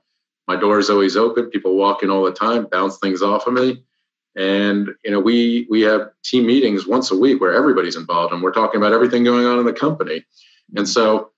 My 0.47 0.55
door 0.55 0.79
is 0.79 0.89
always 0.89 1.15
open. 1.15 1.49
People 1.49 1.75
walk 1.75 2.03
in 2.03 2.09
all 2.09 2.23
the 2.23 2.31
time, 2.31 2.67
bounce 2.71 2.97
things 2.97 3.21
off 3.21 3.47
of 3.47 3.53
me. 3.53 3.83
And 4.35 4.89
you 5.05 5.11
know, 5.11 5.19
we 5.19 5.67
we 5.69 5.81
have 5.81 6.09
team 6.23 6.47
meetings 6.47 6.87
once 6.87 7.11
a 7.11 7.17
week 7.17 7.39
where 7.39 7.53
everybody's 7.53 7.95
involved 7.95 8.33
and 8.33 8.41
we're 8.41 8.51
talking 8.51 8.81
about 8.81 8.91
everything 8.91 9.23
going 9.23 9.45
on 9.45 9.59
in 9.59 9.65
the 9.65 9.73
company. 9.73 10.25
And 10.75 10.89
so 10.89 11.31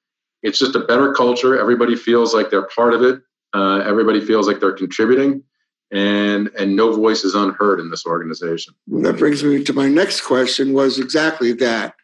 it's 0.43 0.57
just 0.57 0.75
a 0.75 0.79
better 0.79 1.13
culture. 1.13 1.59
Everybody 1.59 1.95
feels 1.95 2.33
like 2.33 2.49
they're 2.49 2.67
part 2.67 2.93
of 2.93 3.03
it. 3.03 3.21
Uh, 3.53 3.79
everybody 3.79 4.21
feels 4.21 4.47
like 4.47 4.59
they're 4.59 4.73
contributing 4.73 5.43
and 5.91 6.49
and 6.57 6.75
no 6.75 6.95
voice 6.95 7.23
is 7.23 7.35
unheard 7.35 7.79
in 7.79 7.89
this 7.89 8.05
organization. 8.05 8.73
That 8.87 9.17
brings 9.17 9.43
me 9.43 9.63
to 9.63 9.73
my 9.73 9.87
next 9.87 10.21
question 10.21 10.73
was 10.73 10.99
exactly 10.99 11.53
that. 11.53 11.95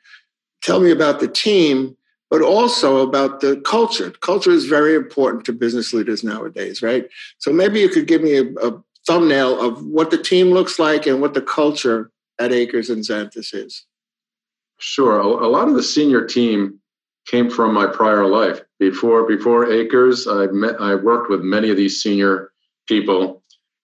Tell 0.61 0.79
me 0.79 0.91
about 0.91 1.19
the 1.19 1.27
team, 1.27 1.97
but 2.29 2.41
also 2.41 2.97
about 2.97 3.41
the 3.41 3.59
culture. 3.61 4.11
Culture 4.11 4.51
is 4.51 4.65
very 4.65 4.95
important 4.95 5.45
to 5.45 5.53
business 5.53 5.93
leaders 5.93 6.23
nowadays, 6.23 6.81
right? 6.81 7.07
So 7.39 7.51
maybe 7.51 7.79
you 7.79 7.89
could 7.89 8.07
give 8.07 8.21
me 8.21 8.37
a, 8.37 8.45
a 8.61 8.83
thumbnail 9.07 9.59
of 9.59 9.83
what 9.85 10.11
the 10.11 10.17
team 10.17 10.51
looks 10.51 10.77
like 10.77 11.07
and 11.07 11.19
what 11.19 11.33
the 11.33 11.41
culture 11.41 12.11
at 12.39 12.51
Acres 12.51 12.89
and 12.89 13.03
Exantas 13.03 13.53
is. 13.53 13.85
Sure. 14.77 15.19
A, 15.19 15.25
a 15.25 15.49
lot 15.49 15.67
of 15.67 15.75
the 15.75 15.83
senior 15.83 16.25
team 16.25 16.79
came 17.27 17.49
from 17.49 17.73
my 17.73 17.87
prior 17.87 18.25
life. 18.25 18.61
Before 18.79 19.27
before 19.27 19.71
Acres, 19.71 20.27
I 20.27 20.47
met 20.47 20.79
I 20.79 20.95
worked 20.95 21.29
with 21.29 21.41
many 21.41 21.69
of 21.69 21.77
these 21.77 22.01
senior 22.01 22.51
people 22.87 23.40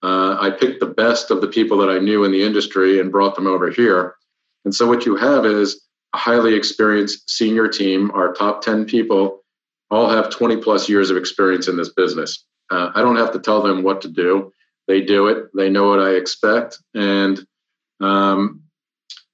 uh, 0.07 0.37
I 0.39 0.51
picked 0.51 0.79
the 0.79 0.85
best 0.85 1.31
of 1.31 1.41
the 1.41 1.49
people 1.49 1.77
that 1.79 1.89
I 1.89 1.99
knew 1.99 2.23
in 2.23 2.31
the 2.31 2.41
industry 2.41 3.01
and 3.01 3.11
brought 3.11 3.35
them 3.35 3.45
over 3.45 3.69
here. 3.69 4.15
And 4.63 4.73
so 4.73 4.87
what 4.87 5.05
you 5.05 5.17
have 5.17 5.45
is 5.45 5.81
a 6.13 6.17
highly 6.17 6.55
experienced 6.55 7.29
senior 7.29 7.67
team. 7.67 8.11
Our 8.11 8.31
top 8.33 8.61
10 8.61 8.85
people 8.85 9.43
all 9.91 10.09
have 10.09 10.29
20 10.29 10.57
plus 10.57 10.87
years 10.87 11.09
of 11.09 11.17
experience 11.17 11.67
in 11.67 11.75
this 11.75 11.91
business. 11.91 12.45
Uh, 12.69 12.91
I 12.95 13.01
don't 13.01 13.17
have 13.17 13.33
to 13.33 13.39
tell 13.39 13.61
them 13.61 13.83
what 13.83 13.99
to 14.03 14.07
do. 14.07 14.53
They 14.87 15.01
do 15.01 15.27
it. 15.27 15.49
They 15.53 15.69
know 15.69 15.89
what 15.89 15.99
I 15.99 16.11
expect. 16.11 16.79
And, 16.93 17.45
um, 17.99 18.61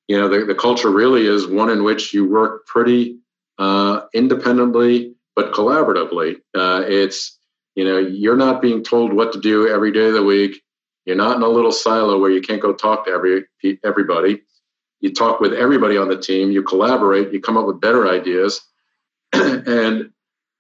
you 0.08 0.20
know, 0.20 0.28
the, 0.28 0.44
the 0.44 0.56
culture 0.56 0.90
really 0.90 1.28
is 1.28 1.46
one 1.46 1.70
in 1.70 1.84
which 1.84 2.16
you 2.16 2.28
work 2.28 2.66
pretty 2.66 3.20
uh, 3.60 4.02
independently, 4.16 5.14
but 5.36 5.54
collaboratively. 5.54 6.38
Uh, 6.56 6.82
it's, 6.88 7.38
you 7.76 7.84
know, 7.84 7.98
you're 7.98 8.38
not 8.38 8.62
being 8.62 8.84
told 8.84 9.14
what 9.14 9.34
to 9.34 9.40
do 9.40 9.68
every 9.68 9.92
day 9.92 10.08
of 10.08 10.14
the 10.14 10.24
week. 10.24 10.62
You're 11.06 11.16
not 11.16 11.38
in 11.38 11.44
a 11.44 11.48
little 11.48 11.72
silo 11.72 12.20
where 12.20 12.32
you 12.32 12.42
can't 12.42 12.62
go 12.62 12.74
talk 12.74 13.06
to 13.06 13.12
every 13.12 13.46
everybody. 13.84 14.42
You 15.02 15.14
talk 15.14 15.40
with 15.40 15.54
everybody 15.54 15.98
on 15.98 16.08
the 16.08 16.18
team. 16.18 16.52
You 16.52 16.64
collaborate. 16.64 17.34
You 17.34 17.42
come 17.42 17.58
up 17.58 17.66
with 17.66 17.82
better 17.82 18.08
ideas. 18.08 18.62
and 19.34 20.12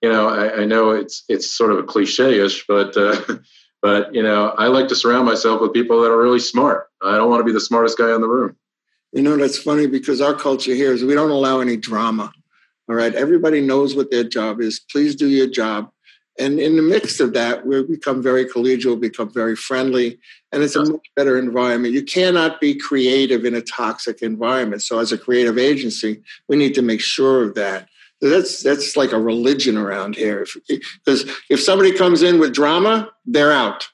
you 0.02 0.12
know, 0.12 0.28
I, 0.28 0.62
I, 0.62 0.66
know 0.66 0.92
it's 0.92 1.24
it's 1.30 1.50
sort 1.50 1.72
of 1.72 1.78
a 1.78 1.84
cliche-ish, 1.84 2.66
but 2.68 2.98
uh, 2.98 3.16
but 3.82 4.14
you 4.14 4.22
know, 4.22 4.50
I 4.58 4.68
like 4.68 4.90
to 4.90 4.96
surround 4.96 5.26
myself 5.26 5.62
with 5.62 5.72
people 5.72 6.02
that 6.02 6.12
are 6.12 6.22
really 6.22 6.42
smart. 6.42 6.88
I 7.02 7.16
don't 7.16 7.30
want 7.30 7.40
to 7.40 7.46
be 7.46 7.54
the 7.54 7.62
smartest 7.62 7.98
guy 7.98 8.14
in 8.14 8.20
the 8.20 8.28
room. 8.28 8.58
You 9.14 9.22
know, 9.22 9.38
that's 9.38 9.60
funny 9.60 9.88
because 9.88 10.20
our 10.20 10.34
culture 10.34 10.74
here 10.74 10.92
is 10.92 11.06
we 11.06 11.14
don't 11.14 11.30
allow 11.30 11.62
any 11.62 11.78
drama. 11.78 12.34
All 12.90 12.96
right, 12.96 13.16
everybody 13.16 13.62
knows 13.62 13.96
what 13.96 14.12
their 14.12 14.26
job 14.26 14.60
is. 14.60 14.82
Please 14.92 15.16
do 15.16 15.28
your 15.28 15.48
job. 15.48 15.90
And 16.40 16.60
in 16.60 16.76
the 16.76 16.82
midst 16.82 17.20
of 17.20 17.34
that, 17.34 17.66
we 17.66 17.84
become 17.84 18.22
very 18.22 18.46
collegial, 18.46 19.00
become 19.00 19.32
very 19.32 19.56
friendly, 19.56 20.20
and 20.52 20.64
it's 20.64 20.76
a 20.76 20.84
much 20.84 21.06
better 21.16 21.38
environment. 21.38 21.94
You 21.94 22.04
cannot 22.04 22.60
be 22.60 22.74
creative 22.76 23.46
in 23.46 23.54
a 23.54 23.62
toxic 23.62 24.22
environment. 24.24 24.82
So, 24.82 24.98
as 25.00 25.12
a 25.12 25.18
creative 25.18 25.60
agency, 25.60 26.24
we 26.48 26.56
need 26.56 26.74
to 26.76 26.82
make 26.82 27.02
sure 27.02 27.44
of 27.44 27.54
that. 27.56 27.88
That's 28.20 28.64
that's 28.64 28.98
like 28.98 29.12
a 29.12 29.20
religion 29.20 29.78
around 29.78 30.16
here. 30.16 30.48
Because 30.68 31.24
if, 31.24 31.44
if 31.50 31.62
somebody 31.62 31.92
comes 31.92 32.24
in 32.24 32.40
with 32.40 32.54
drama, 32.54 33.12
they're 33.26 33.52
out. 33.52 33.88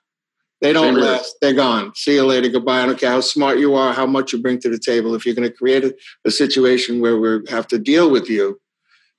They 0.62 0.74
don't 0.74 0.96
Same 0.96 1.04
last. 1.04 1.36
They're 1.42 1.54
gone. 1.54 1.94
See 1.96 2.16
you 2.16 2.26
later. 2.26 2.50
Goodbye. 2.50 2.84
I 2.84 2.86
don't 2.86 3.00
care 3.00 3.12
how 3.12 3.22
smart 3.22 3.60
you 3.60 3.76
are, 3.76 3.94
how 3.94 4.06
much 4.06 4.34
you 4.34 4.42
bring 4.42 4.60
to 4.60 4.70
the 4.70 4.78
table. 4.78 5.16
If 5.16 5.26
you're 5.26 5.36
going 5.36 5.50
to 5.50 5.56
create 5.56 5.86
a, 5.86 5.96
a 6.26 6.32
situation 6.32 7.00
where 7.00 7.18
we 7.18 7.40
have 7.50 7.68
to 7.68 7.80
deal 7.80 8.12
with 8.12 8.30
you, 8.30 8.60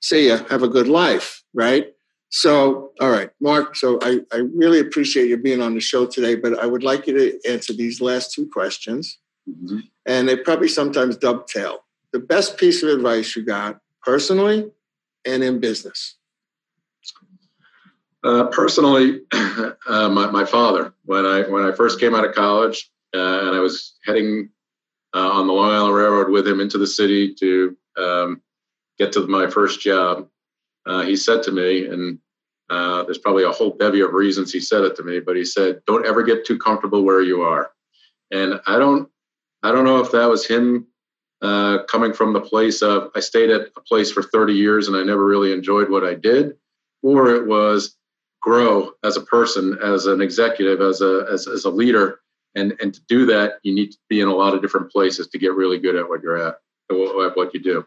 see 0.01 0.29
ya. 0.29 0.43
Have 0.49 0.63
a 0.63 0.67
good 0.67 0.87
life, 0.87 1.43
right? 1.53 1.87
So, 2.31 2.91
all 2.99 3.11
right, 3.11 3.29
Mark. 3.39 3.75
So, 3.75 3.99
I, 4.01 4.21
I 4.31 4.37
really 4.55 4.79
appreciate 4.79 5.27
you 5.27 5.37
being 5.37 5.61
on 5.61 5.73
the 5.73 5.81
show 5.81 6.05
today, 6.05 6.35
but 6.35 6.57
I 6.57 6.65
would 6.65 6.83
like 6.83 7.05
you 7.05 7.13
to 7.17 7.39
answer 7.49 7.73
these 7.73 8.01
last 8.01 8.33
two 8.33 8.47
questions. 8.47 9.19
Mm-hmm. 9.49 9.79
And 10.05 10.27
they 10.27 10.37
probably 10.37 10.69
sometimes 10.69 11.17
dovetail. 11.17 11.79
The 12.13 12.19
best 12.19 12.57
piece 12.57 12.83
of 12.83 12.89
advice 12.89 13.35
you 13.35 13.43
got 13.43 13.79
personally 14.03 14.71
and 15.25 15.43
in 15.43 15.59
business? 15.59 16.15
Uh, 18.23 18.45
personally, 18.47 19.21
uh, 19.31 20.09
my, 20.09 20.29
my 20.29 20.45
father, 20.45 20.93
when 21.05 21.25
I, 21.25 21.41
when 21.41 21.63
I 21.63 21.71
first 21.71 21.99
came 21.99 22.13
out 22.13 22.25
of 22.25 22.35
college 22.35 22.91
uh, 23.15 23.39
and 23.47 23.55
I 23.55 23.59
was 23.59 23.95
heading 24.05 24.49
uh, 25.13 25.29
on 25.31 25.47
the 25.47 25.53
Long 25.53 25.71
Island 25.71 25.95
Railroad 25.95 26.29
with 26.29 26.47
him 26.47 26.59
into 26.59 26.77
the 26.77 26.87
city 26.87 27.33
to 27.35 27.77
um, 27.97 28.41
get 28.99 29.11
to 29.13 29.25
my 29.27 29.47
first 29.47 29.81
job, 29.81 30.27
uh, 30.85 31.03
he 31.03 31.15
said 31.15 31.43
to 31.43 31.51
me, 31.51 31.85
and 31.87 32.19
uh, 32.69 33.03
there's 33.03 33.17
probably 33.17 33.43
a 33.43 33.51
whole 33.51 33.71
bevy 33.71 34.01
of 34.01 34.13
reasons 34.13 34.51
he 34.51 34.59
said 34.59 34.83
it 34.83 34.95
to 34.95 35.03
me, 35.03 35.19
but 35.19 35.35
he 35.35 35.45
said, 35.45 35.81
"Don't 35.85 36.05
ever 36.05 36.23
get 36.23 36.45
too 36.45 36.57
comfortable 36.57 37.03
where 37.03 37.21
you 37.21 37.41
are." 37.41 37.71
And 38.31 38.61
I 38.65 38.77
don't, 38.77 39.09
I 39.63 39.71
don't 39.71 39.85
know 39.85 39.99
if 39.99 40.11
that 40.11 40.29
was 40.29 40.45
him 40.45 40.87
uh, 41.41 41.83
coming 41.83 42.13
from 42.13 42.33
the 42.33 42.41
place 42.41 42.81
of 42.81 43.11
I 43.15 43.19
stayed 43.19 43.49
at 43.49 43.69
a 43.75 43.81
place 43.81 44.11
for 44.11 44.23
30 44.23 44.53
years 44.53 44.87
and 44.87 44.95
I 44.95 45.03
never 45.03 45.25
really 45.25 45.51
enjoyed 45.51 45.89
what 45.89 46.03
I 46.03 46.13
did, 46.13 46.55
or 47.03 47.35
it 47.35 47.47
was 47.47 47.97
grow 48.41 48.91
as 49.03 49.17
a 49.17 49.21
person, 49.21 49.77
as 49.83 50.05
an 50.05 50.21
executive, 50.21 50.81
as 50.81 51.01
a 51.01 51.25
as, 51.31 51.47
as 51.47 51.65
a 51.65 51.69
leader, 51.69 52.21
and 52.55 52.73
and 52.81 52.93
to 52.93 53.01
do 53.07 53.25
that, 53.27 53.53
you 53.63 53.73
need 53.73 53.91
to 53.91 53.97
be 54.09 54.21
in 54.21 54.27
a 54.27 54.35
lot 54.35 54.53
of 54.53 54.61
different 54.61 54.91
places 54.91 55.27
to 55.27 55.37
get 55.37 55.53
really 55.53 55.77
good 55.77 55.95
at 55.95 56.07
what 56.07 56.21
you're 56.21 56.37
at. 56.37 56.55
at 56.89 57.37
what 57.37 57.53
you 57.53 57.59
do. 57.59 57.85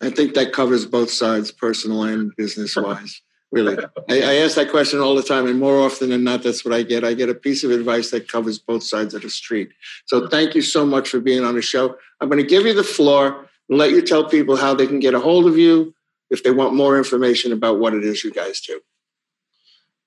I 0.00 0.10
think 0.10 0.34
that 0.34 0.52
covers 0.52 0.86
both 0.86 1.10
sides, 1.10 1.50
personal 1.50 2.04
and 2.04 2.34
business 2.36 2.76
wise. 2.76 3.20
Really, 3.50 3.78
I, 4.10 4.20
I, 4.20 4.34
ask 4.36 4.56
that 4.56 4.70
question 4.70 5.00
all 5.00 5.14
the 5.14 5.22
time, 5.22 5.46
and 5.46 5.58
more 5.58 5.78
often 5.78 6.10
than 6.10 6.22
not, 6.22 6.42
that's 6.42 6.66
what 6.66 6.74
I 6.74 6.82
get. 6.82 7.02
I 7.02 7.14
get 7.14 7.30
a 7.30 7.34
piece 7.34 7.64
of 7.64 7.70
advice 7.70 8.10
that 8.10 8.28
covers 8.28 8.58
both 8.58 8.82
sides 8.82 9.14
of 9.14 9.22
the 9.22 9.30
street. 9.30 9.70
So, 10.04 10.28
thank 10.28 10.54
you 10.54 10.60
so 10.60 10.84
much 10.84 11.08
for 11.08 11.18
being 11.18 11.44
on 11.44 11.54
the 11.54 11.62
show. 11.62 11.96
I'm 12.20 12.28
going 12.28 12.42
to 12.42 12.48
give 12.48 12.66
you 12.66 12.74
the 12.74 12.84
floor 12.84 13.48
and 13.70 13.78
let 13.78 13.90
you 13.90 14.02
tell 14.02 14.28
people 14.28 14.56
how 14.56 14.74
they 14.74 14.86
can 14.86 15.00
get 15.00 15.14
a 15.14 15.20
hold 15.20 15.46
of 15.46 15.56
you 15.56 15.94
if 16.28 16.42
they 16.42 16.50
want 16.50 16.74
more 16.74 16.98
information 16.98 17.52
about 17.52 17.78
what 17.78 17.94
it 17.94 18.04
is 18.04 18.22
you 18.22 18.30
guys 18.30 18.60
do. 18.60 18.80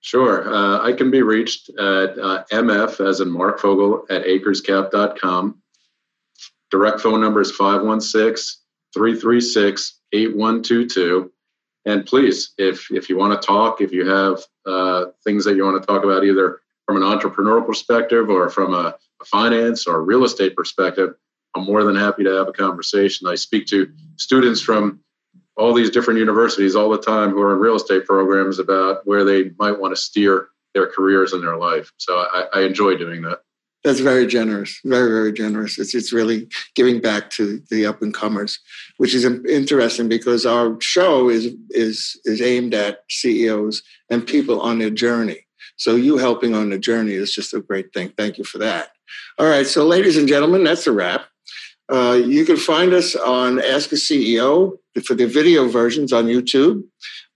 Sure. 0.02 0.52
Uh, 0.52 0.88
I 0.88 0.94
can 0.94 1.10
be 1.10 1.24
reached 1.24 1.70
at 1.70 2.20
uh, 2.20 2.44
mf, 2.52 3.08
as 3.08 3.22
in 3.22 3.30
Mark 3.32 3.60
Fogel, 3.60 4.06
at 4.10 4.24
acrescap.com. 4.26 5.62
Direct 6.70 7.02
phone 7.02 7.22
number 7.22 7.42
is 7.42 7.52
516 7.52 8.61
336 8.94 10.00
8122. 10.14 11.32
And 11.86 12.06
please, 12.06 12.54
if, 12.58 12.92
if 12.92 13.10
you 13.10 13.18
want 13.18 13.40
to 13.40 13.46
talk, 13.46 13.82
if 13.82 13.92
you 13.92 14.08
have 14.08 14.40
uh, 14.66 15.06
things 15.24 15.46
that 15.46 15.56
you 15.56 15.64
want 15.66 15.82
to 15.82 15.88
talk 15.88 16.04
about, 16.04 16.24
either 16.24 16.62
from 16.86 16.98
an 16.98 17.04
entrepreneurial 17.04 17.66
perspective 17.66 18.30
or 18.30 18.50
from 18.50 18.74
a, 18.74 18.96
a 19.22 19.26
finance 19.26 19.88
or 19.88 20.04
real 20.04 20.24
estate 20.24 20.56
perspective, 20.56 21.16
I'm 21.56 21.66
more 21.66 21.84
than 21.84 21.96
happy 21.96 22.24
to 22.24 22.32
have 22.32 22.48
a 22.48 22.54
conversation. 22.54 23.28
I 23.28 23.36
speak 23.36 23.66
to 23.68 23.92
students 24.18 24.62
from 24.62 25.00
all 25.58 25.74
these 25.74 25.90
different 25.90 26.20
universities 26.20 26.76
all 26.76 26.90
the 26.90 26.98
time 26.98 27.32
who 27.32 27.42
are 27.42 27.54
in 27.54 27.60
real 27.60 27.76
estate 27.76 28.06
programs 28.06 28.60
about 28.60 29.06
where 29.06 29.24
they 29.24 29.52
might 29.60 29.78
want 29.78 29.96
to 29.96 30.02
steer 30.02 30.50
their 30.74 30.88
careers 30.88 31.34
in 31.34 31.42
their 31.42 31.58
life. 31.58 31.92
So 31.98 32.18
I, 32.18 32.46
I 32.54 32.62
enjoy 32.62 32.96
doing 32.96 33.22
that. 33.24 33.42
That's 33.84 34.00
very 34.00 34.28
generous, 34.28 34.80
very 34.86 35.10
very 35.10 35.34
generous. 35.34 35.80
It's 35.80 35.96
it's 35.96 36.14
really 36.14 36.48
giving 36.76 37.02
back 37.02 37.32
to 37.32 37.62
the 37.72 37.86
up 37.86 38.02
and 38.02 38.14
comers, 38.14 38.60
which 38.98 39.16
is 39.16 39.26
interesting 39.26 40.08
because 40.08 40.46
our 40.46 40.80
show 40.82 41.30
is 41.30 41.54
is 41.72 42.20
is 42.26 42.42
aimed 42.42 42.74
at 42.74 43.04
CEOs 43.10 43.82
and 44.10 44.26
people 44.26 44.62
on 44.62 44.80
their 44.80 44.92
journey. 44.92 45.48
So 45.78 45.96
you 45.96 46.18
helping 46.18 46.54
on 46.54 46.70
the 46.70 46.78
journey 46.78 47.14
is 47.14 47.34
just 47.34 47.56
a 47.56 47.60
great 47.60 47.92
thing. 47.92 48.14
Thank 48.16 48.38
you 48.38 48.44
for 48.44 48.60
that. 48.60 48.92
All 49.40 49.50
right, 49.50 49.66
so 49.66 49.86
ladies 49.86 50.16
and 50.16 50.28
gentlemen, 50.28 50.64
that's 50.64 50.86
a 50.86 50.92
wrap. 50.92 51.26
Uh, 51.92 52.22
you 52.24 52.46
can 52.46 52.58
find 52.58 52.94
us 52.94 53.16
on 53.16 53.60
Ask 53.60 53.92
a 53.92 53.96
CEO 53.96 54.78
for 55.04 55.16
the 55.16 55.26
video 55.26 55.68
versions 55.68 56.14
on 56.14 56.26
YouTube, 56.26 56.84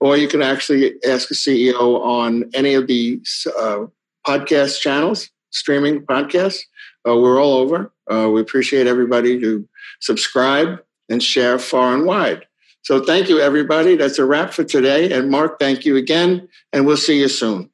or 0.00 0.16
you 0.16 0.28
can 0.28 0.42
actually 0.42 0.94
ask 1.04 1.30
a 1.30 1.34
CEO 1.34 2.00
on 2.00 2.48
any 2.54 2.74
of 2.74 2.86
the 2.86 3.20
uh, 3.58 3.86
podcast 4.26 4.80
channels 4.80 5.28
streaming 5.56 6.04
podcasts. 6.06 6.60
Uh, 7.08 7.16
we're 7.16 7.40
all 7.40 7.54
over. 7.54 7.92
Uh, 8.10 8.30
we 8.30 8.40
appreciate 8.40 8.86
everybody 8.86 9.40
to 9.40 9.68
subscribe 10.00 10.80
and 11.08 11.22
share 11.22 11.58
far 11.58 11.94
and 11.94 12.04
wide. 12.04 12.46
So 12.82 13.02
thank 13.02 13.28
you, 13.28 13.40
everybody. 13.40 13.96
That's 13.96 14.18
a 14.18 14.24
wrap 14.24 14.52
for 14.52 14.62
today. 14.62 15.12
And 15.12 15.30
Mark, 15.30 15.58
thank 15.58 15.84
you 15.84 15.96
again, 15.96 16.48
and 16.72 16.86
we'll 16.86 16.96
see 16.96 17.18
you 17.18 17.28
soon. 17.28 17.70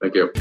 Thank 0.00 0.14
you. 0.14 0.32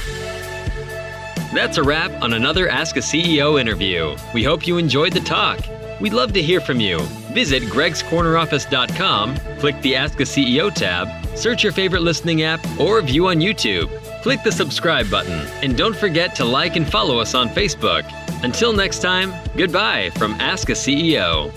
That's 1.53 1.77
a 1.77 1.83
wrap 1.83 2.11
on 2.21 2.33
another 2.33 2.67
Ask 2.67 2.97
a 2.97 2.99
CEO 2.99 3.59
interview. 3.59 4.15
We 4.33 4.43
hope 4.43 4.67
you 4.67 4.77
enjoyed 4.77 5.13
the 5.13 5.19
talk. 5.19 5.59
We'd 5.99 6.13
love 6.13 6.33
to 6.33 6.41
hear 6.41 6.61
from 6.61 6.79
you. 6.79 6.99
Visit 7.33 7.63
gregscorneroffice.com, 7.63 9.37
click 9.59 9.81
the 9.81 9.95
Ask 9.95 10.19
a 10.19 10.23
CEO 10.23 10.73
tab, 10.73 11.37
search 11.37 11.63
your 11.63 11.71
favorite 11.71 12.01
listening 12.01 12.43
app, 12.43 12.59
or 12.79 13.01
view 13.01 13.27
on 13.27 13.37
YouTube. 13.37 13.89
Click 14.27 14.43
the 14.43 14.51
subscribe 14.51 15.09
button, 15.09 15.47
and 15.63 15.77
don't 15.77 15.95
forget 15.95 16.35
to 16.35 16.43
like 16.43 16.75
and 16.75 16.85
follow 16.85 17.17
us 17.17 17.33
on 17.33 17.47
Facebook. 17.47 18.03
Until 18.43 18.73
next 18.73 19.01
time, 19.01 19.33
goodbye 19.55 20.09
from 20.17 20.33
Ask 20.33 20.67
a 20.67 20.73
CEO. 20.73 21.49